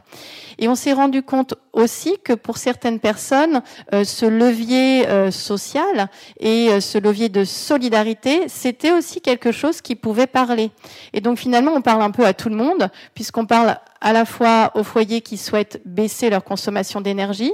Et 0.60 0.68
on 0.68 0.76
s'est 0.76 0.94
rendu 0.94 1.24
compte 1.24 1.56
aussi 1.76 2.18
que 2.24 2.34
pour 2.34 2.58
certaines 2.58 3.00
personnes, 3.00 3.62
euh, 3.94 4.04
ce 4.04 4.26
levier 4.26 5.08
euh, 5.08 5.30
social 5.30 6.08
et 6.40 6.70
euh, 6.70 6.80
ce 6.80 6.98
levier 6.98 7.30
de 7.30 7.44
solidarité, 7.44 8.44
c'était 8.48 8.92
aussi 8.92 9.22
quelque 9.22 9.52
chose 9.52 9.82
qui 9.82 9.96
pouvait 9.96 10.28
parler. 10.28 10.72
Et 11.14 11.22
donc 11.22 11.38
finalement, 11.38 11.74
on 11.76 11.82
parle 11.82 12.02
un 12.02 12.12
peu 12.12 12.26
à 12.26 12.34
tout 12.34 12.50
le 12.50 12.56
monde, 12.56 12.90
puisqu'on 13.14 13.46
parle 13.46 13.78
à 14.02 14.14
la 14.14 14.26
fois 14.26 14.72
aux 14.76 14.84
foyers 14.84 15.22
qui 15.22 15.36
souhaitent 15.36 15.82
baisser 15.84 16.30
leur 16.30 16.44
consommation 16.44 17.02
d'énergie. 17.02 17.52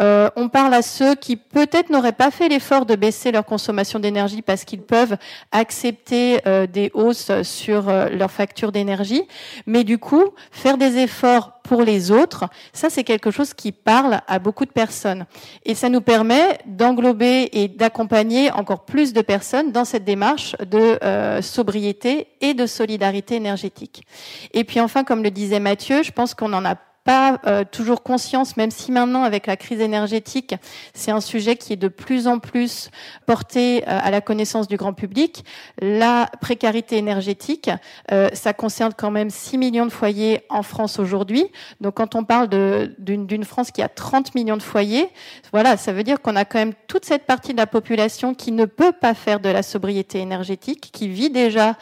Euh, 0.00 0.28
on 0.36 0.48
parle 0.48 0.74
à 0.74 0.82
ceux 0.82 1.14
qui 1.14 1.36
peut-être 1.36 1.90
n'auraient 1.90 2.12
pas 2.12 2.32
fait 2.32 2.48
l'effort 2.48 2.86
de 2.86 2.96
baisser 2.96 3.30
leur 3.30 3.44
consommation 3.44 4.00
d'énergie 4.00 4.42
parce 4.42 4.64
qu'ils 4.64 4.82
peuvent 4.82 5.16
accepter 5.52 6.40
euh, 6.46 6.66
des 6.66 6.90
hausses 6.94 7.30
sur 7.42 7.84
leur 7.86 8.32
facture 8.32 8.72
d'énergie, 8.72 9.22
mais 9.66 9.84
du 9.84 9.98
coup 9.98 10.24
faire 10.50 10.76
des 10.76 10.98
efforts 10.98 11.61
pour 11.62 11.82
les 11.82 12.10
autres, 12.10 12.44
ça 12.72 12.90
c'est 12.90 13.04
quelque 13.04 13.30
chose 13.30 13.54
qui 13.54 13.72
parle 13.72 14.20
à 14.26 14.38
beaucoup 14.38 14.64
de 14.64 14.70
personnes. 14.70 15.26
Et 15.64 15.74
ça 15.74 15.88
nous 15.88 16.00
permet 16.00 16.58
d'englober 16.66 17.48
et 17.52 17.68
d'accompagner 17.68 18.50
encore 18.50 18.84
plus 18.84 19.12
de 19.12 19.20
personnes 19.20 19.72
dans 19.72 19.84
cette 19.84 20.04
démarche 20.04 20.56
de 20.58 20.98
sobriété 21.40 22.28
et 22.40 22.54
de 22.54 22.66
solidarité 22.66 23.36
énergétique. 23.36 24.04
Et 24.52 24.64
puis 24.64 24.80
enfin, 24.80 25.04
comme 25.04 25.22
le 25.22 25.30
disait 25.30 25.60
Mathieu, 25.60 26.02
je 26.02 26.12
pense 26.12 26.34
qu'on 26.34 26.52
en 26.52 26.64
a 26.64 26.76
pas 27.04 27.40
euh, 27.46 27.64
toujours 27.70 28.02
conscience, 28.02 28.56
même 28.56 28.70
si 28.70 28.92
maintenant 28.92 29.24
avec 29.24 29.46
la 29.46 29.56
crise 29.56 29.80
énergétique, 29.80 30.54
c'est 30.94 31.10
un 31.10 31.20
sujet 31.20 31.56
qui 31.56 31.72
est 31.72 31.76
de 31.76 31.88
plus 31.88 32.28
en 32.28 32.38
plus 32.38 32.90
porté 33.26 33.82
euh, 33.82 33.98
à 34.02 34.10
la 34.10 34.20
connaissance 34.20 34.68
du 34.68 34.76
grand 34.76 34.92
public. 34.92 35.44
La 35.80 36.28
précarité 36.40 36.96
énergétique, 36.96 37.70
euh, 38.12 38.28
ça 38.34 38.52
concerne 38.52 38.92
quand 38.96 39.10
même 39.10 39.30
6 39.30 39.58
millions 39.58 39.86
de 39.86 39.92
foyers 39.92 40.42
en 40.48 40.62
France 40.62 40.98
aujourd'hui. 40.98 41.46
Donc 41.80 41.94
quand 41.94 42.14
on 42.14 42.24
parle 42.24 42.48
d'une 42.98 43.44
France 43.44 43.70
qui 43.70 43.82
a 43.82 43.88
30 43.88 44.34
millions 44.34 44.56
de 44.56 44.62
foyers, 44.62 45.08
voilà, 45.52 45.76
ça 45.76 45.92
veut 45.92 46.04
dire 46.04 46.20
qu'on 46.20 46.36
a 46.36 46.44
quand 46.44 46.58
même 46.58 46.74
toute 46.86 47.04
cette 47.04 47.26
partie 47.26 47.52
de 47.52 47.58
la 47.58 47.66
population 47.66 48.34
qui 48.34 48.52
ne 48.52 48.64
peut 48.64 48.92
pas 48.92 49.14
faire 49.14 49.40
de 49.40 49.48
la 49.48 49.62
sobriété 49.62 50.20
énergétique, 50.20 50.90
qui 50.92 51.08
vit 51.08 51.30
déjà 51.30 51.76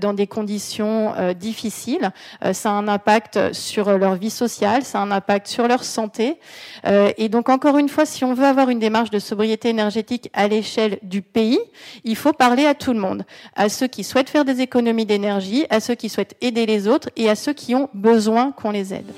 dans 0.00 0.12
des 0.12 0.26
conditions 0.26 1.14
difficiles. 1.34 2.10
ça 2.52 2.70
a 2.70 2.72
un 2.72 2.88
impact 2.88 3.52
sur 3.52 3.96
leur 3.96 4.14
vie 4.14 4.30
sociale 4.60 4.84
ça 4.84 5.00
a 5.00 5.02
un 5.02 5.10
impact 5.10 5.46
sur 5.46 5.66
leur 5.66 5.84
santé. 5.84 6.38
Euh, 6.86 7.12
et 7.16 7.28
donc 7.28 7.48
encore 7.48 7.78
une 7.78 7.88
fois, 7.88 8.04
si 8.04 8.24
on 8.24 8.34
veut 8.34 8.44
avoir 8.44 8.68
une 8.68 8.78
démarche 8.78 9.10
de 9.10 9.18
sobriété 9.18 9.70
énergétique 9.70 10.30
à 10.34 10.48
l'échelle 10.48 10.98
du 11.02 11.22
pays, 11.22 11.58
il 12.04 12.16
faut 12.16 12.32
parler 12.32 12.66
à 12.66 12.74
tout 12.74 12.92
le 12.92 13.00
monde, 13.00 13.24
à 13.56 13.68
ceux 13.68 13.86
qui 13.86 14.04
souhaitent 14.04 14.28
faire 14.28 14.44
des 14.44 14.60
économies 14.60 15.06
d'énergie, 15.06 15.66
à 15.70 15.80
ceux 15.80 15.94
qui 15.94 16.08
souhaitent 16.08 16.36
aider 16.42 16.66
les 16.66 16.88
autres 16.88 17.08
et 17.16 17.30
à 17.30 17.34
ceux 17.34 17.54
qui 17.54 17.74
ont 17.74 17.88
besoin 17.94 18.52
qu'on 18.52 18.70
les 18.70 18.92
aide. 18.92 19.10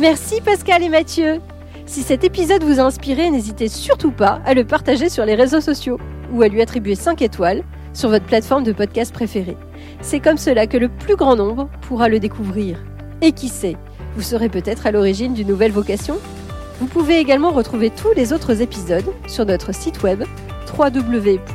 Merci 0.00 0.40
Pascal 0.40 0.82
et 0.82 0.88
Mathieu. 0.88 1.40
Si 1.86 2.02
cet 2.02 2.24
épisode 2.24 2.64
vous 2.64 2.80
a 2.80 2.82
inspiré, 2.82 3.30
n'hésitez 3.30 3.68
surtout 3.68 4.10
pas 4.12 4.40
à 4.44 4.52
le 4.54 4.64
partager 4.64 5.08
sur 5.08 5.24
les 5.24 5.34
réseaux 5.34 5.60
sociaux 5.60 5.98
ou 6.32 6.42
à 6.42 6.48
lui 6.48 6.60
attribuer 6.60 6.96
5 6.96 7.22
étoiles 7.22 7.62
sur 7.94 8.10
votre 8.10 8.26
plateforme 8.26 8.64
de 8.64 8.72
podcast 8.72 9.12
préférée. 9.12 9.56
C'est 10.00 10.20
comme 10.20 10.38
cela 10.38 10.66
que 10.66 10.76
le 10.76 10.88
plus 10.88 11.16
grand 11.16 11.36
nombre 11.36 11.68
pourra 11.82 12.08
le 12.08 12.18
découvrir. 12.18 12.78
Et 13.20 13.32
qui 13.32 13.48
sait, 13.48 13.76
vous 14.18 14.24
serez 14.24 14.48
peut-être 14.48 14.84
à 14.88 14.90
l'origine 14.90 15.32
d'une 15.32 15.46
nouvelle 15.46 15.70
vocation 15.70 16.18
Vous 16.80 16.86
pouvez 16.86 17.20
également 17.20 17.52
retrouver 17.52 17.90
tous 17.90 18.12
les 18.16 18.32
autres 18.32 18.60
épisodes 18.60 19.04
sur 19.28 19.46
notre 19.46 19.72
site 19.72 20.02
web 20.02 20.24
www.wenow.com. 20.76 21.46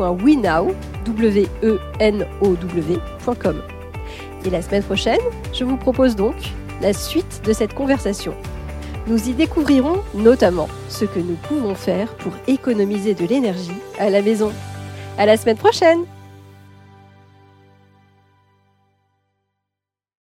Et 4.46 4.50
la 4.50 4.62
semaine 4.62 4.84
prochaine, 4.84 5.20
je 5.52 5.66
vous 5.66 5.76
propose 5.76 6.16
donc 6.16 6.36
la 6.82 6.94
suite 6.94 7.42
de 7.44 7.52
cette 7.52 7.74
conversation. 7.74 8.34
Nous 9.08 9.28
y 9.28 9.34
découvrirons 9.34 10.00
notamment 10.14 10.70
ce 10.88 11.04
que 11.04 11.20
nous 11.20 11.36
pouvons 11.36 11.76
faire 11.76 12.16
pour 12.16 12.32
économiser 12.48 13.14
de 13.14 13.26
l'énergie 13.26 13.76
à 14.00 14.10
la 14.10 14.22
maison. 14.22 14.54
À 15.18 15.26
la 15.26 15.36
semaine 15.36 15.58
prochaine! 15.58 16.06